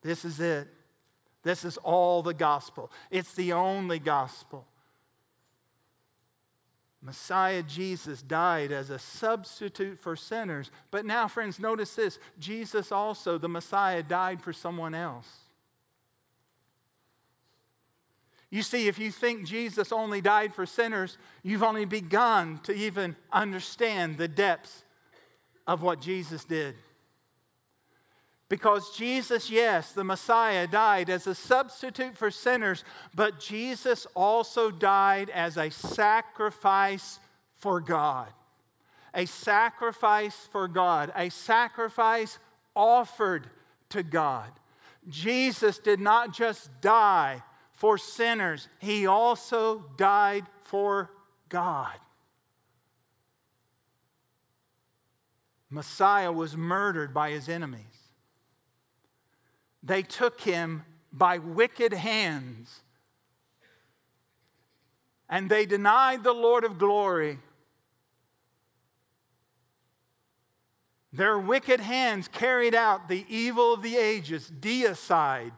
This 0.00 0.24
is 0.24 0.40
it. 0.40 0.66
This 1.42 1.62
is 1.62 1.76
all 1.76 2.22
the 2.22 2.32
gospel. 2.32 2.90
It's 3.10 3.34
the 3.34 3.52
only 3.52 3.98
gospel. 3.98 4.66
Messiah 7.02 7.62
Jesus 7.62 8.22
died 8.22 8.72
as 8.72 8.88
a 8.88 8.98
substitute 8.98 9.98
for 9.98 10.16
sinners. 10.16 10.70
But 10.90 11.04
now, 11.04 11.28
friends, 11.28 11.60
notice 11.60 11.96
this 11.96 12.18
Jesus 12.38 12.90
also, 12.90 13.36
the 13.36 13.46
Messiah, 13.46 14.02
died 14.02 14.40
for 14.40 14.54
someone 14.54 14.94
else. 14.94 15.28
You 18.50 18.62
see, 18.62 18.88
if 18.88 18.98
you 18.98 19.10
think 19.10 19.46
Jesus 19.46 19.92
only 19.92 20.20
died 20.20 20.54
for 20.54 20.64
sinners, 20.64 21.18
you've 21.42 21.62
only 21.62 21.84
begun 21.84 22.58
to 22.64 22.72
even 22.72 23.14
understand 23.30 24.16
the 24.16 24.28
depths 24.28 24.84
of 25.66 25.82
what 25.82 26.00
Jesus 26.00 26.44
did. 26.44 26.74
Because 28.48 28.96
Jesus, 28.96 29.50
yes, 29.50 29.92
the 29.92 30.04
Messiah, 30.04 30.66
died 30.66 31.10
as 31.10 31.26
a 31.26 31.34
substitute 31.34 32.16
for 32.16 32.30
sinners, 32.30 32.82
but 33.14 33.38
Jesus 33.38 34.06
also 34.16 34.70
died 34.70 35.28
as 35.28 35.58
a 35.58 35.70
sacrifice 35.70 37.20
for 37.56 37.80
God. 37.82 38.28
A 39.12 39.26
sacrifice 39.26 40.48
for 40.50 40.66
God, 40.66 41.12
a 41.14 41.28
sacrifice 41.28 42.38
offered 42.74 43.50
to 43.90 44.02
God. 44.02 44.50
Jesus 45.06 45.78
did 45.78 46.00
not 46.00 46.32
just 46.32 46.70
die 46.80 47.42
for 47.78 47.96
sinners, 47.96 48.68
he 48.80 49.06
also 49.06 49.84
died 49.96 50.44
for 50.62 51.12
God. 51.48 51.94
Messiah 55.70 56.32
was 56.32 56.56
murdered 56.56 57.14
by 57.14 57.30
his 57.30 57.48
enemies. 57.48 57.84
They 59.80 60.02
took 60.02 60.40
him 60.40 60.86
by 61.12 61.38
wicked 61.38 61.92
hands 61.92 62.80
and 65.28 65.48
they 65.48 65.64
denied 65.64 66.24
the 66.24 66.32
Lord 66.32 66.64
of 66.64 66.78
glory. 66.78 67.38
Their 71.12 71.38
wicked 71.38 71.78
hands 71.78 72.26
carried 72.26 72.74
out 72.74 73.08
the 73.08 73.24
evil 73.28 73.72
of 73.72 73.82
the 73.82 73.96
ages, 73.96 74.50
deicide, 74.50 75.52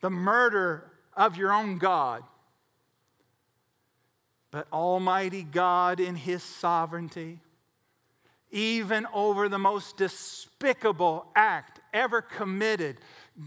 the 0.00 0.10
murder 0.10 0.88
of 1.16 1.36
your 1.36 1.52
own 1.52 1.78
God. 1.78 2.22
But 4.50 4.66
Almighty 4.72 5.42
God, 5.42 5.98
in 5.98 6.14
His 6.14 6.42
sovereignty, 6.42 7.40
even 8.50 9.06
over 9.14 9.48
the 9.48 9.58
most 9.58 9.96
despicable 9.96 11.26
act 11.34 11.80
ever 11.94 12.20
committed, 12.20 12.98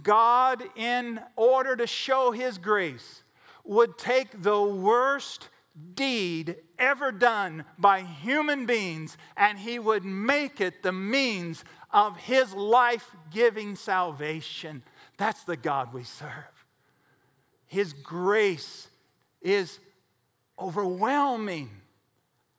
God, 0.01 0.63
in 0.75 1.19
order 1.35 1.75
to 1.75 1.85
show 1.85 2.31
His 2.31 2.57
grace, 2.57 3.23
would 3.63 3.97
take 3.97 4.41
the 4.41 4.61
worst 4.61 5.49
deed 5.93 6.55
ever 6.79 7.11
done 7.11 7.65
by 7.77 8.01
human 8.01 8.65
beings 8.65 9.17
and 9.37 9.59
He 9.59 9.77
would 9.77 10.05
make 10.05 10.59
it 10.59 10.81
the 10.81 10.91
means 10.91 11.63
of 11.91 12.17
His 12.17 12.53
life 12.53 13.11
giving 13.31 13.75
salvation. 13.75 14.81
That's 15.17 15.43
the 15.43 15.57
God 15.57 15.93
we 15.93 16.03
serve. 16.03 16.54
His 17.67 17.93
grace 17.93 18.87
is 19.41 19.79
overwhelming 20.57 21.69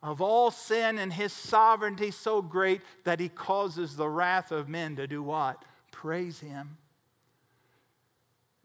of 0.02 0.20
all 0.20 0.50
sin 0.50 0.98
and 0.98 1.12
his 1.12 1.32
sovereignty 1.32 2.10
so 2.10 2.42
great 2.42 2.80
that 3.04 3.18
he 3.18 3.28
causes 3.28 3.96
the 3.96 4.08
wrath 4.08 4.52
of 4.52 4.68
men 4.68 4.96
to 4.96 5.06
do 5.06 5.22
what? 5.22 5.64
Praise 5.90 6.40
him. 6.40 6.76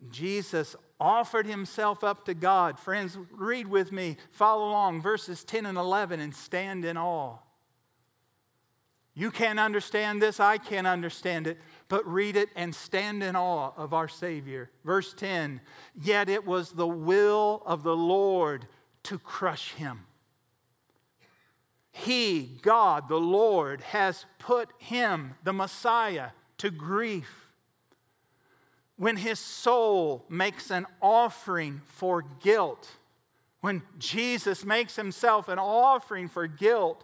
Jesus 0.09 0.75
offered 0.99 1.45
himself 1.45 2.03
up 2.03 2.25
to 2.25 2.33
God. 2.33 2.79
Friends, 2.79 3.17
read 3.31 3.67
with 3.67 3.91
me, 3.91 4.17
follow 4.31 4.69
along 4.69 5.01
verses 5.01 5.43
10 5.43 5.65
and 5.65 5.77
11 5.77 6.19
and 6.19 6.35
stand 6.35 6.85
in 6.85 6.97
awe. 6.97 7.37
You 9.21 9.29
can't 9.29 9.59
understand 9.59 10.19
this, 10.19 10.39
I 10.39 10.57
can't 10.57 10.87
understand 10.87 11.45
it, 11.45 11.59
but 11.89 12.11
read 12.11 12.35
it 12.35 12.49
and 12.55 12.73
stand 12.73 13.21
in 13.21 13.35
awe 13.35 13.71
of 13.77 13.93
our 13.93 14.07
Savior. 14.07 14.71
Verse 14.83 15.13
10 15.13 15.61
Yet 15.95 16.27
it 16.27 16.43
was 16.43 16.71
the 16.71 16.87
will 16.87 17.61
of 17.67 17.83
the 17.83 17.95
Lord 17.95 18.65
to 19.03 19.19
crush 19.19 19.73
him. 19.73 20.07
He, 21.91 22.57
God, 22.63 23.09
the 23.09 23.19
Lord, 23.19 23.81
has 23.81 24.25
put 24.39 24.69
him, 24.79 25.35
the 25.43 25.53
Messiah, 25.53 26.29
to 26.57 26.71
grief. 26.71 27.45
When 28.95 29.17
his 29.17 29.37
soul 29.37 30.25
makes 30.29 30.71
an 30.71 30.87
offering 30.99 31.83
for 31.85 32.23
guilt, 32.23 32.89
when 33.59 33.83
Jesus 33.99 34.65
makes 34.65 34.95
himself 34.95 35.47
an 35.47 35.59
offering 35.59 36.27
for 36.27 36.47
guilt, 36.47 37.03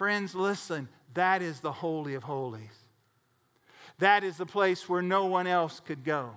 Friends, 0.00 0.34
listen, 0.34 0.88
that 1.12 1.42
is 1.42 1.60
the 1.60 1.72
Holy 1.72 2.14
of 2.14 2.22
Holies. 2.22 2.86
That 3.98 4.24
is 4.24 4.38
the 4.38 4.46
place 4.46 4.88
where 4.88 5.02
no 5.02 5.26
one 5.26 5.46
else 5.46 5.78
could 5.78 6.04
go. 6.04 6.36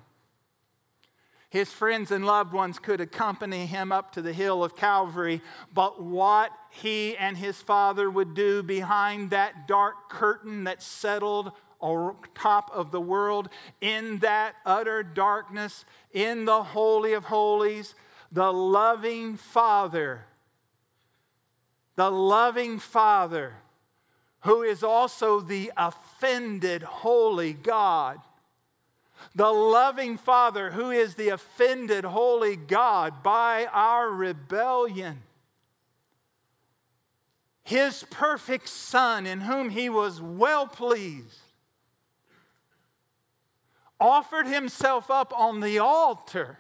His 1.50 1.72
friends 1.72 2.12
and 2.12 2.26
loved 2.26 2.52
ones 2.52 2.78
could 2.78 3.00
accompany 3.00 3.66
him 3.66 3.90
up 3.90 4.12
to 4.12 4.22
the 4.22 4.34
hill 4.34 4.66
of 4.66 4.76
Calvary, 4.76 5.40
but 5.74 6.04
what 6.04 6.52
he 6.72 7.16
and 7.16 7.38
his 7.38 7.62
father 7.62 8.10
would 8.10 8.34
do 8.34 8.64
behind 8.64 9.30
that 9.30 9.66
dark 9.66 10.10
curtain 10.10 10.66
that 10.66 10.84
settled 10.84 11.54
on 11.80 12.18
top 12.36 12.70
of 12.74 12.92
the 12.92 13.00
world, 13.00 13.48
in 13.80 14.18
that 14.18 14.56
utter 14.66 15.04
darkness, 15.04 15.86
in 16.12 16.44
the 16.44 16.64
Holy 16.64 17.14
of 17.14 17.24
Holies, 17.24 17.96
the 18.30 18.52
loving 18.52 19.38
Father 19.38 20.26
the 21.96 22.10
loving 22.10 22.80
Father, 22.80 23.56
who 24.42 24.64
is 24.64 24.84
also 24.84 25.40
the 25.40 25.72
offended 25.78 26.84
holy 26.84 27.54
God. 27.54 28.20
The 29.36 29.52
loving 29.52 30.18
Father, 30.18 30.72
who 30.72 30.92
is 30.92 31.16
the 31.16 31.30
offended 31.30 32.04
holy 32.04 32.56
God 32.56 33.24
by 33.24 33.68
our 33.72 34.10
rebellion. 34.10 35.22
His 37.64 38.04
perfect 38.10 38.68
Son, 38.68 39.26
in 39.26 39.42
whom 39.42 39.70
he 39.70 39.88
was 39.88 40.20
well 40.20 40.68
pleased, 40.68 41.40
offered 44.00 44.48
himself 44.48 45.10
up 45.10 45.32
on 45.38 45.62
the 45.62 45.80
altar 45.80 46.58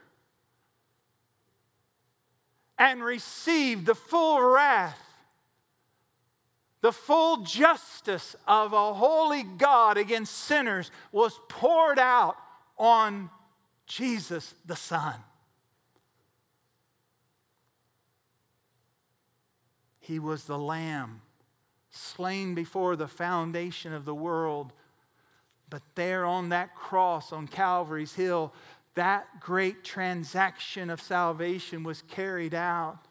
and 2.78 3.04
received 3.04 3.86
the 3.86 3.96
full 3.96 4.42
wrath 4.42 5.13
the 6.84 6.92
full 6.92 7.38
justice 7.38 8.36
of 8.46 8.74
a 8.74 8.94
holy 8.94 9.44
God 9.44 9.98
against 9.98 10.34
sinners 10.38 10.92
was 11.14 11.40
poured 11.48 11.98
out 11.98 12.36
on 12.78 13.30
Jesus 13.88 14.54
the 14.66 14.76
Son. 14.76 15.16
He 20.02 20.20
was 20.20 20.44
the 20.44 20.60
Lamb 20.60 21.22
slain 21.90 22.54
before 22.54 22.98
the 22.98 23.08
foundation 23.08 23.94
of 23.94 24.04
the 24.04 24.14
world. 24.14 24.74
But 25.70 25.84
there 25.96 26.26
on 26.26 26.50
that 26.50 26.76
cross 26.76 27.32
on 27.32 27.48
Calvary's 27.48 28.16
Hill, 28.16 28.54
that 28.96 29.40
great 29.40 29.86
transaction 29.86 30.90
of 30.90 31.00
salvation 31.02 31.84
was 31.84 32.02
carried 32.02 32.54
out. 32.54 33.08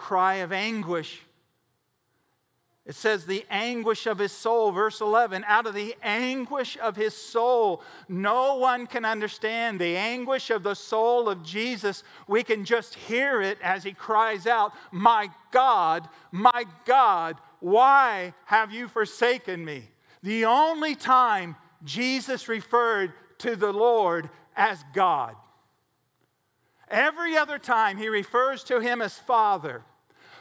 Cry 0.00 0.36
of 0.36 0.50
anguish. 0.50 1.20
It 2.86 2.94
says, 2.94 3.26
the 3.26 3.44
anguish 3.50 4.06
of 4.06 4.18
his 4.18 4.32
soul, 4.32 4.72
verse 4.72 5.02
11, 5.02 5.44
out 5.46 5.66
of 5.66 5.74
the 5.74 5.94
anguish 6.02 6.78
of 6.80 6.96
his 6.96 7.14
soul, 7.14 7.82
no 8.08 8.56
one 8.56 8.86
can 8.86 9.04
understand 9.04 9.78
the 9.78 9.96
anguish 9.96 10.48
of 10.48 10.62
the 10.62 10.74
soul 10.74 11.28
of 11.28 11.44
Jesus. 11.44 12.02
We 12.26 12.42
can 12.42 12.64
just 12.64 12.94
hear 12.94 13.42
it 13.42 13.58
as 13.62 13.84
he 13.84 13.92
cries 13.92 14.46
out, 14.46 14.72
My 14.90 15.28
God, 15.52 16.08
my 16.32 16.64
God, 16.86 17.36
why 17.60 18.32
have 18.46 18.72
you 18.72 18.88
forsaken 18.88 19.62
me? 19.62 19.90
The 20.22 20.46
only 20.46 20.94
time 20.94 21.56
Jesus 21.84 22.48
referred 22.48 23.12
to 23.38 23.54
the 23.54 23.72
Lord 23.72 24.30
as 24.56 24.82
God. 24.94 25.36
Every 26.88 27.36
other 27.36 27.58
time 27.58 27.98
he 27.98 28.08
refers 28.08 28.64
to 28.64 28.80
him 28.80 29.02
as 29.02 29.18
Father 29.18 29.84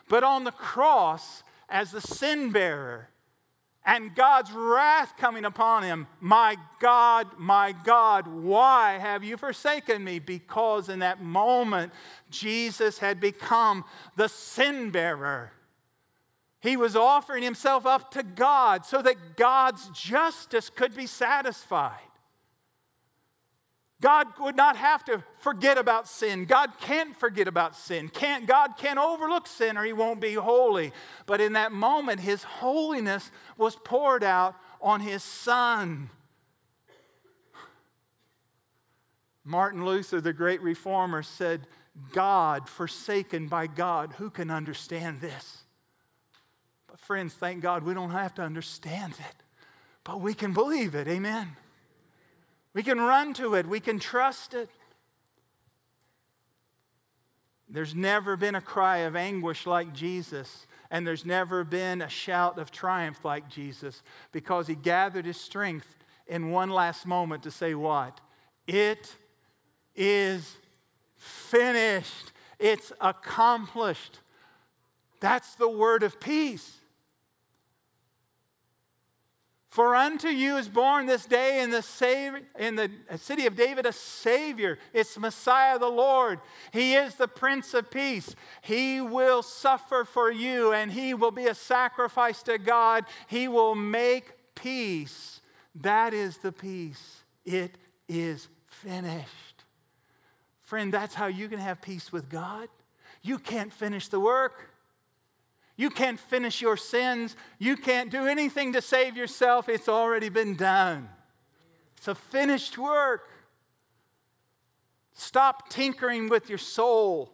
but 0.09 0.25
on 0.25 0.43
the 0.43 0.51
cross 0.51 1.43
as 1.69 1.91
the 1.91 2.01
sin 2.01 2.51
bearer 2.51 3.09
and 3.85 4.13
God's 4.13 4.51
wrath 4.51 5.13
coming 5.17 5.45
upon 5.45 5.83
him. 5.83 6.07
My 6.19 6.57
God, 6.79 7.27
my 7.37 7.71
God, 7.71 8.27
why 8.27 8.97
have 8.99 9.23
you 9.23 9.37
forsaken 9.37 10.03
me? 10.03 10.19
Because 10.19 10.89
in 10.89 10.99
that 10.99 11.23
moment, 11.23 11.93
Jesus 12.29 12.99
had 12.99 13.19
become 13.19 13.85
the 14.15 14.27
sin 14.27 14.91
bearer. 14.91 15.53
He 16.59 16.75
was 16.75 16.95
offering 16.95 17.41
himself 17.41 17.85
up 17.85 18.11
to 18.11 18.21
God 18.21 18.85
so 18.85 19.01
that 19.01 19.37
God's 19.37 19.89
justice 19.89 20.69
could 20.69 20.95
be 20.95 21.07
satisfied. 21.07 22.08
God 24.01 24.27
would 24.39 24.55
not 24.55 24.77
have 24.77 25.03
to 25.05 25.23
forget 25.39 25.77
about 25.77 26.07
sin. 26.07 26.45
God 26.45 26.71
can't 26.79 27.19
forget 27.19 27.49
about 27.49 27.75
sin. 27.75 28.07
Can't, 28.07 28.47
God 28.47 28.77
can't 28.77 28.97
overlook 28.97 29.45
sin 29.45 29.77
or 29.77 29.83
he 29.83 29.91
won't 29.91 30.21
be 30.21 30.35
holy. 30.35 30.93
But 31.25 31.41
in 31.41 31.53
that 31.53 31.73
moment, 31.73 32.21
his 32.21 32.43
holiness 32.43 33.29
was 33.57 33.75
poured 33.75 34.23
out 34.23 34.55
on 34.81 35.01
his 35.01 35.21
son. 35.21 36.09
Martin 39.43 39.85
Luther, 39.85 40.21
the 40.21 40.31
great 40.31 40.61
reformer, 40.61 41.21
said, 41.21 41.67
God 42.13 42.69
forsaken 42.69 43.47
by 43.47 43.67
God, 43.67 44.13
who 44.17 44.29
can 44.29 44.49
understand 44.49 45.19
this? 45.19 45.63
But, 46.87 46.99
friends, 47.01 47.33
thank 47.33 47.61
God 47.61 47.83
we 47.83 47.93
don't 47.93 48.11
have 48.11 48.33
to 48.35 48.41
understand 48.43 49.13
it, 49.19 49.43
but 50.05 50.21
we 50.21 50.33
can 50.33 50.53
believe 50.53 50.95
it. 50.95 51.07
Amen. 51.09 51.57
We 52.73 52.83
can 52.83 52.99
run 52.99 53.33
to 53.35 53.55
it, 53.55 53.67
we 53.67 53.79
can 53.79 53.99
trust 53.99 54.53
it. 54.53 54.69
There's 57.71 57.93
never 57.93 58.35
been 58.35 58.55
a 58.55 58.61
cry 58.61 58.99
of 58.99 59.15
anguish 59.15 59.67
like 59.67 59.93
Jesus, 59.93 60.65
and 60.89 61.05
there's 61.05 61.25
never 61.25 61.63
been 61.63 62.01
a 62.01 62.09
shout 62.09 62.57
of 62.57 62.71
triumph 62.71 63.23
like 63.23 63.47
Jesus 63.47 64.01
because 64.31 64.65
he 64.65 64.73
gathered 64.73 65.25
his 65.25 65.39
strength 65.39 65.95
in 66.25 66.49
one 66.49 66.69
last 66.69 67.05
moment 67.05 67.43
to 67.43 67.51
say, 67.51 67.75
What? 67.75 68.19
It 68.65 69.15
is 69.95 70.57
finished, 71.15 72.31
it's 72.57 72.91
accomplished. 72.99 74.19
That's 75.19 75.55
the 75.55 75.69
word 75.69 76.01
of 76.01 76.19
peace. 76.19 76.78
For 79.69 79.95
unto 79.95 80.27
you 80.27 80.57
is 80.57 80.67
born 80.67 81.05
this 81.05 81.27
day 81.27 81.61
in 81.61 81.69
the, 81.69 81.85
in 82.57 82.75
the 82.75 82.89
city 83.17 83.45
of 83.45 83.55
David 83.55 83.85
a 83.85 83.93
Savior. 83.93 84.79
It's 84.93 85.15
Messiah 85.15 85.77
the 85.77 85.89
Lord. 85.89 86.39
He 86.73 86.95
is 86.95 87.15
the 87.15 87.27
Prince 87.27 87.75
of 87.75 87.91
Peace. 87.91 88.35
He 88.63 88.99
will 88.99 89.43
suffer 89.43 90.05
for 90.05 90.31
you 90.31 90.73
and 90.73 90.91
he 90.91 91.13
will 91.13 91.29
be 91.29 91.45
a 91.45 91.53
sacrifice 91.53 92.41
to 92.43 92.57
God. 92.57 93.05
He 93.27 93.47
will 93.47 93.75
make 93.75 94.33
peace. 94.55 95.39
That 95.75 96.15
is 96.15 96.37
the 96.37 96.51
peace. 96.51 97.23
It 97.45 97.77
is 98.07 98.47
finished. 98.65 99.63
Friend, 100.61 100.91
that's 100.91 101.13
how 101.13 101.27
you 101.27 101.47
can 101.47 101.59
have 101.59 101.79
peace 101.79 102.11
with 102.11 102.27
God. 102.27 102.69
You 103.21 103.37
can't 103.37 103.71
finish 103.71 104.07
the 104.07 104.19
work. 104.19 104.71
You 105.79 105.89
can't 105.89 106.19
finish 106.19 106.61
your 106.61 106.75
sins. 106.75 107.37
You 107.57 107.77
can't 107.77 108.11
do 108.11 108.27
anything 108.27 108.73
to 108.73 108.81
save 108.81 109.15
yourself. 109.15 109.69
It's 109.69 109.87
already 109.87 110.27
been 110.27 110.57
done. 110.57 111.07
It's 111.95 112.09
a 112.09 112.15
finished 112.15 112.77
work. 112.77 113.29
Stop 115.13 115.69
tinkering 115.69 116.27
with 116.27 116.49
your 116.49 116.57
soul. 116.57 117.31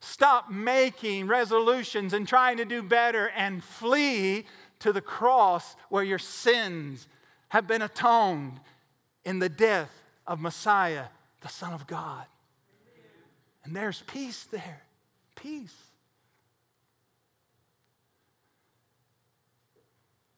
Stop 0.00 0.50
making 0.50 1.28
resolutions 1.28 2.12
and 2.12 2.28
trying 2.28 2.58
to 2.58 2.66
do 2.66 2.82
better 2.82 3.30
and 3.30 3.64
flee 3.64 4.44
to 4.80 4.92
the 4.92 5.00
cross 5.00 5.74
where 5.88 6.04
your 6.04 6.18
sins 6.18 7.08
have 7.48 7.66
been 7.66 7.80
atoned 7.80 8.60
in 9.24 9.38
the 9.38 9.48
death 9.48 10.02
of 10.26 10.42
Messiah, 10.42 11.06
the 11.40 11.48
Son 11.48 11.72
of 11.72 11.86
God. 11.86 12.26
And 13.64 13.74
there's 13.74 14.02
peace 14.02 14.44
there. 14.44 14.82
Peace. 15.36 15.91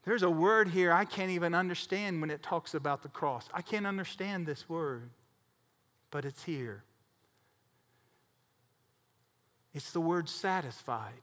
There's 0.05 0.23
a 0.23 0.31
word 0.31 0.69
here 0.69 0.93
I 0.93 1.05
can't 1.05 1.31
even 1.31 1.55
understand 1.55 2.21
when 2.21 2.31
it 2.31 2.43
talks 2.43 2.75
about 2.75 3.03
the 3.03 3.09
cross. 3.09 3.49
I 3.55 3.63
can't 3.63 3.87
understand 3.87 4.47
this 4.47 4.69
word, 4.69 5.11
but 6.11 6.25
it's 6.25 6.45
here. 6.45 6.85
It's 9.73 9.93
the 9.93 10.01
word 10.01 10.29
satisfied. 10.29 11.23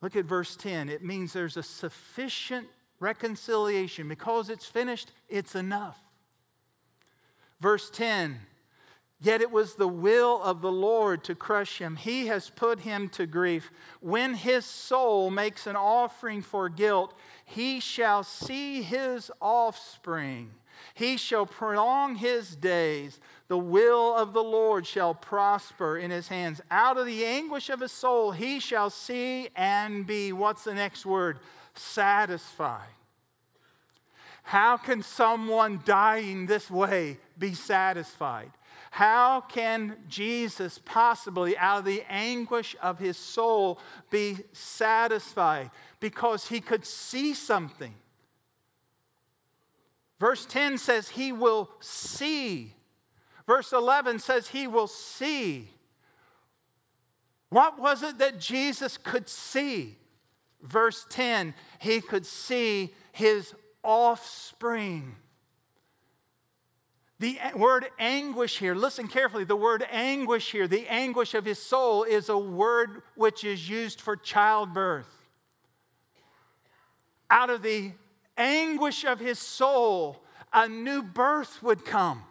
Look 0.00 0.16
at 0.16 0.24
verse 0.24 0.56
10. 0.56 0.88
It 0.88 1.02
means 1.02 1.32
there's 1.32 1.56
a 1.56 1.62
sufficient 1.62 2.68
reconciliation. 3.00 4.08
Because 4.08 4.50
it's 4.50 4.66
finished, 4.66 5.10
it's 5.28 5.54
enough. 5.54 5.98
Verse 7.60 7.90
10 7.90 8.40
Yet 9.24 9.40
it 9.40 9.50
was 9.50 9.76
the 9.76 9.88
will 9.88 10.42
of 10.42 10.60
the 10.60 10.70
Lord 10.70 11.24
to 11.24 11.34
crush 11.34 11.78
him. 11.78 11.96
He 11.96 12.26
has 12.26 12.50
put 12.50 12.80
him 12.80 13.08
to 13.10 13.24
grief. 13.24 13.70
When 14.00 14.34
his 14.34 14.66
soul 14.66 15.30
makes 15.30 15.66
an 15.66 15.76
offering 15.76 16.42
for 16.42 16.68
guilt, 16.68 17.14
he 17.42 17.80
shall 17.80 18.22
see 18.22 18.82
his 18.82 19.32
offspring. 19.40 20.50
He 20.92 21.16
shall 21.16 21.46
prolong 21.46 22.16
his 22.16 22.54
days. 22.54 23.18
The 23.48 23.56
will 23.56 24.14
of 24.14 24.34
the 24.34 24.42
Lord 24.44 24.86
shall 24.86 25.14
prosper 25.14 25.96
in 25.96 26.10
his 26.10 26.28
hands. 26.28 26.60
Out 26.70 26.98
of 26.98 27.06
the 27.06 27.24
anguish 27.24 27.70
of 27.70 27.80
his 27.80 27.92
soul, 27.92 28.32
he 28.32 28.60
shall 28.60 28.90
see 28.90 29.48
and 29.56 30.06
be. 30.06 30.34
What's 30.34 30.64
the 30.64 30.74
next 30.74 31.06
word? 31.06 31.38
Satisfied. 31.72 32.92
How 34.42 34.76
can 34.76 35.02
someone 35.02 35.80
dying 35.86 36.44
this 36.44 36.70
way 36.70 37.16
be 37.38 37.54
satisfied? 37.54 38.50
How 38.94 39.40
can 39.40 39.96
Jesus 40.06 40.78
possibly, 40.84 41.58
out 41.58 41.80
of 41.80 41.84
the 41.84 42.04
anguish 42.08 42.76
of 42.80 43.00
his 43.00 43.16
soul, 43.16 43.80
be 44.08 44.36
satisfied? 44.52 45.72
Because 45.98 46.46
he 46.46 46.60
could 46.60 46.86
see 46.86 47.34
something. 47.34 47.92
Verse 50.20 50.46
10 50.46 50.78
says 50.78 51.08
he 51.08 51.32
will 51.32 51.70
see. 51.80 52.72
Verse 53.48 53.72
11 53.72 54.20
says 54.20 54.46
he 54.46 54.68
will 54.68 54.86
see. 54.86 55.70
What 57.48 57.80
was 57.80 58.04
it 58.04 58.18
that 58.18 58.38
Jesus 58.38 58.96
could 58.96 59.28
see? 59.28 59.98
Verse 60.62 61.04
10 61.10 61.52
he 61.80 62.00
could 62.00 62.26
see 62.26 62.94
his 63.10 63.56
offspring. 63.82 65.16
The 67.20 67.38
word 67.54 67.86
anguish 67.98 68.58
here, 68.58 68.74
listen 68.74 69.06
carefully, 69.06 69.44
the 69.44 69.56
word 69.56 69.86
anguish 69.90 70.50
here, 70.50 70.66
the 70.66 70.88
anguish 70.88 71.34
of 71.34 71.44
his 71.44 71.60
soul, 71.60 72.02
is 72.02 72.28
a 72.28 72.36
word 72.36 73.02
which 73.14 73.44
is 73.44 73.68
used 73.68 74.00
for 74.00 74.16
childbirth. 74.16 75.08
Out 77.30 77.50
of 77.50 77.62
the 77.62 77.92
anguish 78.36 79.04
of 79.04 79.20
his 79.20 79.38
soul, 79.38 80.22
a 80.52 80.68
new 80.68 81.02
birth 81.02 81.62
would 81.62 81.84
come, 81.84 82.24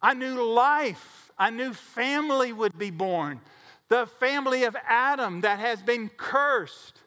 a 0.00 0.14
new 0.14 0.42
life, 0.42 1.32
a 1.38 1.50
new 1.50 1.72
family 1.72 2.52
would 2.52 2.78
be 2.78 2.90
born. 2.90 3.40
The 3.88 4.06
family 4.06 4.64
of 4.64 4.76
Adam 4.86 5.40
that 5.40 5.58
has 5.58 5.82
been 5.82 6.08
cursed 6.08 7.00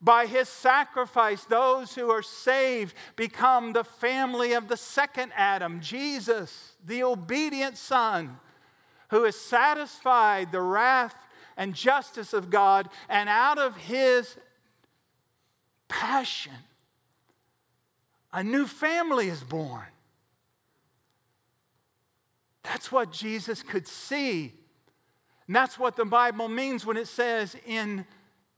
by 0.00 0.26
his 0.26 0.48
sacrifice, 0.48 1.44
those 1.44 1.94
who 1.94 2.10
are 2.10 2.22
saved 2.22 2.94
become 3.16 3.72
the 3.72 3.84
family 3.84 4.52
of 4.52 4.68
the 4.68 4.76
second 4.76 5.32
Adam, 5.34 5.80
Jesus, 5.80 6.74
the 6.84 7.02
obedient 7.02 7.76
Son, 7.76 8.38
who 9.10 9.24
has 9.24 9.36
satisfied 9.36 10.52
the 10.52 10.60
wrath 10.60 11.16
and 11.56 11.74
justice 11.74 12.32
of 12.32 12.50
God, 12.50 12.88
and 13.08 13.28
out 13.28 13.58
of 13.58 13.76
his 13.76 14.36
passion, 15.88 16.52
a 18.32 18.44
new 18.44 18.66
family 18.66 19.28
is 19.28 19.42
born. 19.42 19.86
That's 22.62 22.92
what 22.92 23.10
Jesus 23.10 23.62
could 23.62 23.88
see. 23.88 24.52
And 25.46 25.56
that's 25.56 25.78
what 25.78 25.96
the 25.96 26.04
Bible 26.04 26.48
means 26.48 26.84
when 26.84 26.98
it 26.98 27.08
says 27.08 27.56
in 27.66 28.04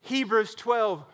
Hebrews 0.01 0.55
12, 0.57 1.05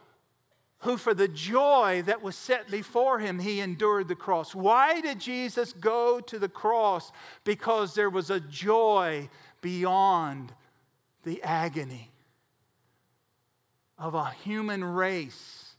who 0.80 0.96
for 0.96 1.14
the 1.14 1.28
joy 1.28 2.02
that 2.06 2.22
was 2.22 2.36
set 2.36 2.70
before 2.70 3.18
him, 3.18 3.38
he 3.38 3.60
endured 3.60 4.08
the 4.08 4.14
cross. 4.14 4.54
Why 4.54 5.00
did 5.00 5.20
Jesus 5.20 5.72
go 5.72 6.20
to 6.20 6.38
the 6.38 6.48
cross? 6.48 7.12
Because 7.44 7.94
there 7.94 8.10
was 8.10 8.30
a 8.30 8.40
joy 8.40 9.28
beyond 9.62 10.52
the 11.24 11.42
agony 11.42 12.12
of 13.98 14.14
a 14.14 14.30
human 14.30 14.84
race 14.84 15.74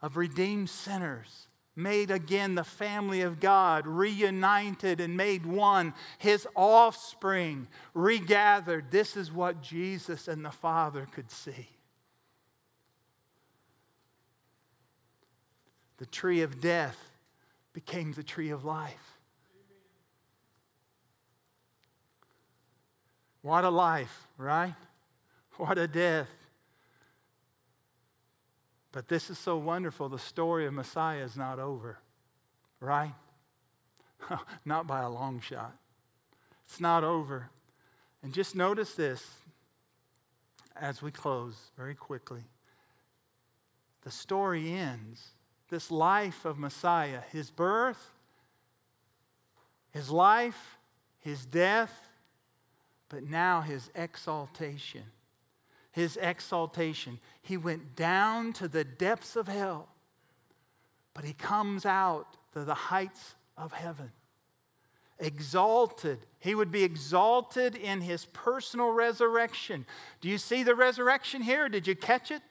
of 0.00 0.16
redeemed 0.16 0.70
sinners, 0.70 1.46
made 1.76 2.10
again 2.10 2.54
the 2.54 2.64
family 2.64 3.20
of 3.20 3.38
God, 3.38 3.86
reunited 3.86 4.98
and 5.00 5.16
made 5.16 5.44
one, 5.44 5.92
his 6.18 6.48
offspring 6.56 7.68
regathered. 7.92 8.90
This 8.90 9.16
is 9.16 9.30
what 9.30 9.62
Jesus 9.62 10.26
and 10.26 10.44
the 10.44 10.50
Father 10.50 11.06
could 11.12 11.30
see. 11.30 11.68
The 16.00 16.06
tree 16.06 16.40
of 16.40 16.62
death 16.62 16.96
became 17.74 18.12
the 18.12 18.22
tree 18.22 18.48
of 18.48 18.64
life. 18.64 19.18
What 23.42 23.64
a 23.64 23.70
life, 23.70 24.26
right? 24.38 24.74
What 25.56 25.76
a 25.76 25.86
death. 25.86 26.30
But 28.92 29.08
this 29.08 29.28
is 29.28 29.38
so 29.38 29.58
wonderful. 29.58 30.08
The 30.08 30.18
story 30.18 30.64
of 30.64 30.72
Messiah 30.72 31.22
is 31.22 31.36
not 31.36 31.58
over, 31.58 31.98
right? 32.80 33.12
not 34.64 34.86
by 34.86 35.02
a 35.02 35.10
long 35.10 35.38
shot. 35.40 35.76
It's 36.64 36.80
not 36.80 37.04
over. 37.04 37.50
And 38.22 38.32
just 38.32 38.56
notice 38.56 38.94
this 38.94 39.22
as 40.74 41.02
we 41.02 41.10
close 41.10 41.56
very 41.76 41.94
quickly. 41.94 42.44
The 44.02 44.10
story 44.10 44.72
ends 44.72 45.32
this 45.70 45.90
life 45.90 46.44
of 46.44 46.58
Messiah 46.58 47.20
his 47.30 47.50
birth, 47.50 48.12
his 49.90 50.10
life, 50.10 50.78
his 51.18 51.46
death, 51.46 52.08
but 53.08 53.24
now 53.24 53.60
his 53.60 53.90
exaltation. 53.94 55.04
His 55.92 56.16
exaltation. 56.16 57.18
He 57.42 57.56
went 57.56 57.96
down 57.96 58.52
to 58.54 58.68
the 58.68 58.84
depths 58.84 59.34
of 59.34 59.48
hell, 59.48 59.88
but 61.14 61.24
he 61.24 61.32
comes 61.32 61.84
out 61.84 62.36
to 62.52 62.64
the 62.64 62.74
heights 62.74 63.34
of 63.56 63.72
heaven. 63.72 64.12
Exalted. 65.18 66.20
He 66.38 66.54
would 66.54 66.70
be 66.70 66.84
exalted 66.84 67.74
in 67.74 68.00
his 68.00 68.24
personal 68.26 68.90
resurrection. 68.90 69.84
Do 70.20 70.28
you 70.28 70.38
see 70.38 70.62
the 70.62 70.76
resurrection 70.76 71.42
here? 71.42 71.68
Did 71.68 71.86
you 71.86 71.96
catch 71.96 72.30
it? 72.30 72.42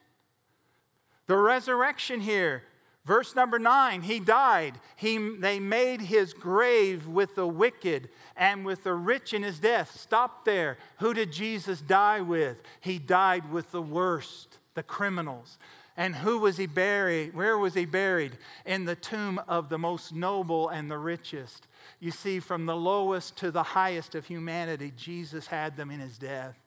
The 1.28 1.38
resurrection 1.38 2.20
here 2.20 2.64
Verse 3.10 3.36
number 3.36 3.58
nine, 3.58 4.04
he 4.04 4.20
died. 4.20 4.76
He, 4.96 5.18
they 5.18 5.60
made 5.60 6.00
his 6.00 6.32
grave 6.32 7.08
with 7.08 7.34
the 7.34 7.48
wicked 7.48 8.10
and 8.38 8.64
with 8.64 8.84
the 8.84 8.94
rich 8.94 9.34
in 9.34 9.42
his 9.42 9.58
death. 9.58 10.00
Stop 10.00 10.46
there. 10.46 10.78
Who 11.00 11.16
did 11.16 11.32
Jesus 11.32 11.82
die 11.82 12.22
with? 12.22 12.62
He 12.82 13.00
died 13.00 13.52
with 13.52 13.72
the 13.72 13.82
worst, 13.82 14.60
the 14.76 14.84
criminals. 14.84 15.58
And 15.98 16.18
who 16.18 16.38
was 16.38 16.58
he 16.58 16.68
buried? 16.68 17.34
Where 17.34 17.58
was 17.58 17.74
he 17.74 17.86
buried? 17.86 18.38
In 18.64 18.86
the 18.86 18.96
tomb 18.96 19.42
of 19.48 19.70
the 19.70 19.80
most 19.80 20.14
noble 20.14 20.70
and 20.70 20.92
the 20.92 21.00
richest. 21.00 21.66
You 22.00 22.12
see, 22.12 22.40
from 22.40 22.68
the 22.68 22.76
lowest 22.76 23.38
to 23.38 23.50
the 23.50 23.64
highest 23.64 24.14
of 24.14 24.28
humanity, 24.28 24.94
Jesus 24.96 25.48
had 25.48 25.76
them 25.78 25.90
in 25.90 26.00
his 26.00 26.20
death. 26.20 26.60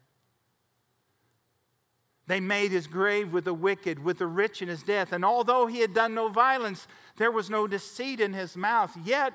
They 2.26 2.40
made 2.40 2.70
his 2.70 2.86
grave 2.86 3.32
with 3.32 3.44
the 3.44 3.54
wicked, 3.54 4.02
with 4.04 4.18
the 4.18 4.26
rich 4.26 4.62
in 4.62 4.68
his 4.68 4.82
death. 4.82 5.12
And 5.12 5.24
although 5.24 5.66
he 5.66 5.80
had 5.80 5.92
done 5.92 6.14
no 6.14 6.28
violence, 6.28 6.86
there 7.16 7.32
was 7.32 7.50
no 7.50 7.66
deceit 7.66 8.20
in 8.20 8.32
his 8.32 8.56
mouth. 8.56 8.96
Yet 9.04 9.34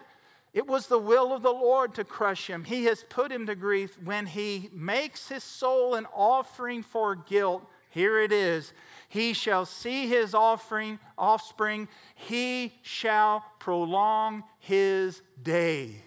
It 0.58 0.66
was 0.66 0.88
the 0.88 0.98
will 0.98 1.34
of 1.34 1.44
the 1.44 1.52
Lord 1.52 1.94
to 1.96 2.04
crush 2.04 2.50
him. 2.50 2.64
He 2.64 2.86
has 2.86 3.04
put 3.10 3.32
him 3.32 3.46
to 3.46 3.54
grief 3.54 3.96
when 4.04 4.26
he 4.26 4.72
makes 4.74 5.30
his 5.30 5.44
soul 5.44 5.94
an 5.94 6.08
offering 6.16 6.82
for 6.82 7.16
guilt. 7.16 7.64
Here 7.90 8.20
it 8.20 8.32
is. 8.32 8.74
He 9.08 9.34
shall 9.34 9.66
see 9.66 10.08
his 10.08 10.34
offering, 10.34 10.98
offspring. 11.16 11.88
He 12.16 12.74
shall 12.82 13.46
prolong 13.60 14.46
his 14.58 15.22
days. 15.42 16.02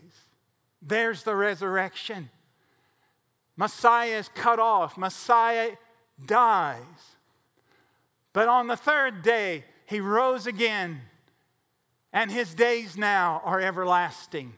There's 0.83 1.23
the 1.23 1.37
resurrection. 1.37 2.31
Messiah 3.57 4.19
is 4.19 4.31
cut 4.35 4.59
off. 4.59 4.97
Messiah 4.97 5.73
dies. 6.27 7.17
But 8.33 8.49
on 8.49 8.67
the 8.67 8.77
third 8.77 9.23
day, 9.23 9.65
he 9.87 10.01
rose 10.01 10.47
again 10.47 11.01
and 12.13 12.31
his 12.31 12.55
days 12.55 12.97
now 12.97 13.41
are 13.45 13.61
everlasting. 13.61 14.55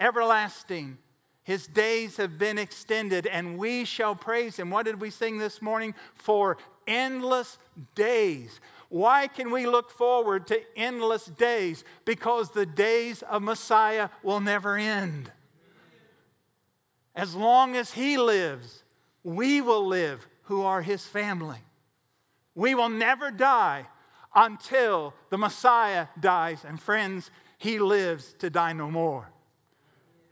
Everlasting. 0.00 0.98
His 1.44 1.66
days 1.66 2.16
have 2.16 2.38
been 2.38 2.58
extended, 2.58 3.26
and 3.26 3.58
we 3.58 3.84
shall 3.84 4.14
praise 4.14 4.56
him. 4.56 4.70
What 4.70 4.84
did 4.86 5.00
we 5.00 5.10
sing 5.10 5.38
this 5.38 5.62
morning? 5.62 5.94
For 6.14 6.56
endless 6.86 7.58
days. 7.94 8.60
Why 8.88 9.26
can 9.26 9.50
we 9.50 9.66
look 9.66 9.90
forward 9.90 10.46
to 10.48 10.60
endless 10.76 11.26
days? 11.26 11.84
Because 12.04 12.50
the 12.50 12.66
days 12.66 13.22
of 13.22 13.42
Messiah 13.42 14.08
will 14.22 14.40
never 14.40 14.76
end. 14.76 15.32
As 17.14 17.34
long 17.34 17.76
as 17.76 17.92
he 17.92 18.18
lives, 18.18 18.82
we 19.22 19.60
will 19.60 19.86
live 19.86 20.26
who 20.52 20.60
are 20.60 20.82
his 20.82 21.06
family. 21.06 21.56
We 22.54 22.74
will 22.74 22.90
never 22.90 23.30
die 23.30 23.86
until 24.34 25.14
the 25.30 25.38
Messiah 25.38 26.08
dies. 26.20 26.62
And 26.62 26.78
friends, 26.78 27.30
he 27.56 27.78
lives 27.78 28.34
to 28.40 28.50
die 28.50 28.74
no 28.74 28.90
more. 28.90 29.30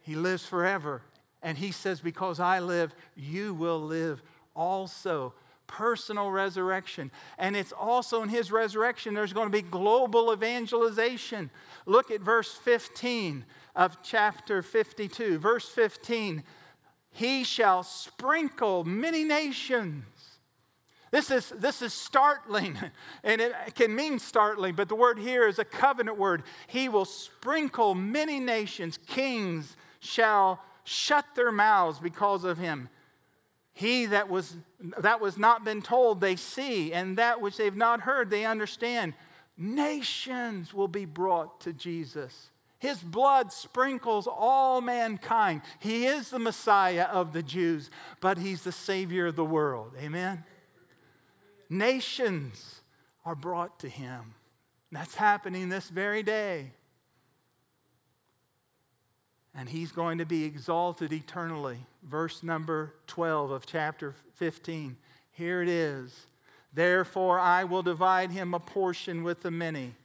He 0.03 0.17
lives 0.17 0.45
forever. 0.45 1.01
And 1.41 1.57
he 1.57 1.73
says, 1.73 2.03
Because 2.03 2.39
I 2.39 2.59
live, 2.61 2.95
you 3.17 3.55
will 3.55 3.81
live 3.81 4.23
also. 4.55 5.33
Personal 5.67 6.31
resurrection. 6.31 7.11
And 7.39 7.57
it's 7.57 7.73
also 7.73 8.23
in 8.23 8.29
his 8.29 8.53
resurrection, 8.53 9.15
there's 9.15 9.33
going 9.33 9.47
to 9.47 9.63
be 9.63 9.63
global 9.63 10.35
evangelization. 10.35 11.49
Look 11.87 12.11
at 12.11 12.21
verse 12.21 12.53
15 12.53 13.47
of 13.75 14.03
chapter 14.03 14.61
52. 14.63 15.39
Verse 15.39 15.67
15 15.67 16.43
He 17.11 17.45
shall 17.45 17.83
sprinkle 17.83 18.85
many 18.85 19.25
nations 19.25 20.05
this 21.11 21.31
is, 21.31 21.49
this 21.51 21.83
is 21.83 21.93
startling, 21.93 22.79
and 23.25 23.41
it 23.41 23.55
can 23.75 23.95
mean 23.95 24.19
startling, 24.19 24.75
but 24.75 24.89
the 24.89 24.95
word 24.95 25.19
here 25.19 25.47
is 25.47 25.59
a 25.59 25.65
covenant 25.65 26.19
word. 26.19 26.43
He 26.69 26.89
will 26.89 27.05
sprinkle 27.05 27.95
many 27.95 28.39
nations, 28.39 28.99
kings 29.07 29.77
shall 29.99 30.63
shut 30.85 31.25
their 31.35 31.53
mouths 31.53 31.99
because 31.99 32.45
of 32.45 32.59
him. 32.59 32.89
He 33.73 34.07
that 34.07 34.29
was, 34.29 34.57
that 34.99 35.21
was 35.21 35.39
not 35.39 35.65
been 35.65 35.83
told, 35.83 36.21
they 36.21 36.37
see, 36.37 36.93
and 36.93 37.19
that 37.19 37.41
which 37.41 37.57
they've 37.57 37.77
not 37.77 38.03
heard, 38.03 38.31
they 38.31 38.45
understand. 38.45 39.15
Nations 39.57 40.73
will 40.73 40.89
be 40.89 41.05
brought 41.05 41.61
to 41.63 41.73
Jesus. 41.73 42.50
His 42.81 42.99
blood 42.99 43.53
sprinkles 43.53 44.27
all 44.27 44.81
mankind. 44.81 45.61
He 45.79 46.07
is 46.07 46.31
the 46.31 46.39
Messiah 46.39 47.05
of 47.05 47.35
the 47.35 47.43
Jews, 47.43 47.91
but 48.21 48.39
he's 48.39 48.63
the 48.63 48.73
Savior 48.73 49.27
of 49.27 49.37
the 49.37 49.45
world. 49.45 49.93
Amen? 50.01 50.45
Nations 51.69 52.81
are 53.25 53.35
brought 53.35 53.79
to 53.81 53.89
him. 53.89 54.35
That's 54.91 55.15
happening 55.15 55.69
this 55.69 55.91
very 55.91 56.23
day. 56.23 56.73
And 59.55 59.69
he's 59.69 59.93
going 59.93 60.17
to 60.19 60.25
be 60.25 60.45
exalted 60.45 61.13
eternally. 61.13 61.79
Verse 62.03 62.43
number 62.43 62.95
12 63.09 63.51
of 63.51 63.67
chapter 63.67 64.15
15. 64.37 64.97
Here 65.33 65.61
it 65.61 65.69
is. 65.69 66.27
Therefore, 66.73 67.39
I 67.39 67.65
will 67.65 67.83
divide 67.83 68.31
him 68.31 68.55
a 68.55 68.61
portion 68.61 69.23
with 69.23 69.43
the 69.43 69.51
many. 69.51 69.97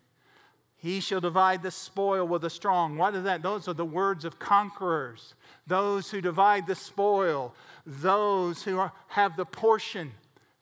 He 0.86 1.00
shall 1.00 1.20
divide 1.20 1.64
the 1.64 1.72
spoil 1.72 2.28
with 2.28 2.44
the 2.44 2.50
strong. 2.50 2.98
What 2.98 3.16
is 3.16 3.24
that? 3.24 3.42
Those 3.42 3.68
are 3.68 3.74
the 3.74 3.86
words 3.86 4.24
of 4.24 4.40
conquerors. 4.40 5.34
Those 5.68 6.12
who 6.12 6.22
divide 6.22 6.68
the 6.68 6.76
spoil, 6.76 7.54
those 7.86 8.64
who 8.64 8.78
are, 8.78 8.92
have 9.08 9.36
the 9.36 9.46
portion 9.46 10.12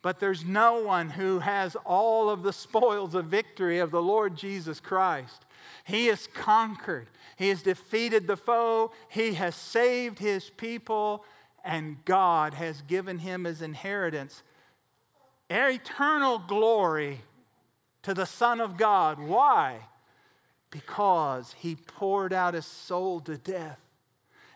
but 0.04 0.20
there's 0.20 0.44
no 0.44 0.82
one 0.82 1.12
who 1.12 1.40
has 1.40 1.78
all 1.86 2.30
of 2.30 2.44
the 2.44 2.54
spoils 2.54 3.16
of 3.16 3.26
victory 3.26 3.80
of 3.80 3.90
the 3.90 4.02
Lord 4.02 4.36
Jesus 4.36 4.82
Christ. 4.82 5.46
He 5.86 6.08
has 6.08 6.28
conquered, 6.28 7.08
He 7.38 7.48
has 7.50 7.64
defeated 7.64 8.28
the 8.28 8.36
foe, 8.36 8.92
He 9.08 9.36
has 9.36 9.56
saved 9.56 10.20
His 10.20 10.50
people, 10.50 11.24
and 11.64 12.04
God 12.04 12.54
has 12.54 12.82
given 12.82 13.20
Him 13.20 13.46
His 13.46 13.62
inheritance. 13.62 14.44
Eternal 15.50 16.40
glory 16.40 17.22
to 18.02 18.14
the 18.14 18.26
Son 18.26 18.60
of 18.60 18.76
God. 18.76 19.20
Why? 19.20 19.80
Because 20.74 21.54
He 21.60 21.76
poured 21.76 22.34
out 22.34 22.56
His 22.56 22.66
soul 22.66 23.22
to 23.22 23.38
death. 23.38 23.80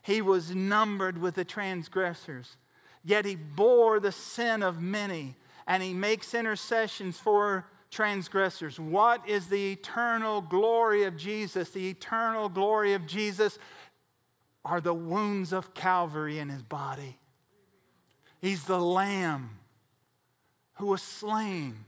He 0.02 0.22
was 0.22 0.54
numbered 0.54 1.18
with 1.18 1.36
the 1.36 1.46
transgressors 1.46 2.58
yet 3.08 3.24
he 3.24 3.36
bore 3.36 4.02
the 4.02 4.12
sin 4.12 4.62
of 4.62 4.82
many 4.82 5.36
and 5.66 5.82
he 5.82 5.94
makes 5.94 6.34
intercessions 6.34 7.18
for 7.18 7.66
transgressors. 7.90 8.78
What 8.80 9.28
is 9.28 9.48
the 9.48 9.72
eternal 9.72 10.42
glory 10.42 11.06
of 11.06 11.16
Jesus? 11.16 11.70
The 11.70 11.90
eternal 11.90 12.50
glory 12.50 12.94
of 12.94 13.08
Jesus 13.08 13.58
are 14.66 14.82
the 14.82 14.94
wounds 14.94 15.54
of 15.54 15.74
Calvary 15.74 16.38
in 16.38 16.50
his 16.50 16.64
body. 16.64 17.18
He's 18.42 18.66
the 18.66 18.80
Lamb 18.80 19.60
who 20.76 20.88
was 20.88 21.02
slain. 21.02 21.86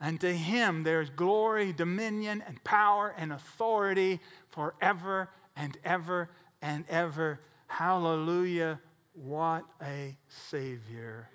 And 0.00 0.20
to 0.20 0.32
him 0.32 0.82
there's 0.82 1.10
glory, 1.10 1.72
dominion, 1.72 2.42
and 2.46 2.62
power 2.64 3.14
and 3.18 3.32
authority 3.32 4.20
forever 4.48 5.28
and 5.56 5.76
ever 5.84 6.30
and 6.62 6.84
ever. 6.88 7.40
Hallelujah. 7.66 8.80
What 9.14 9.64
a 9.82 10.16
Savior. 10.28 11.28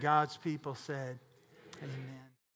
God's 0.00 0.36
people 0.36 0.74
said, 0.74 1.18
Amen. 1.82 2.27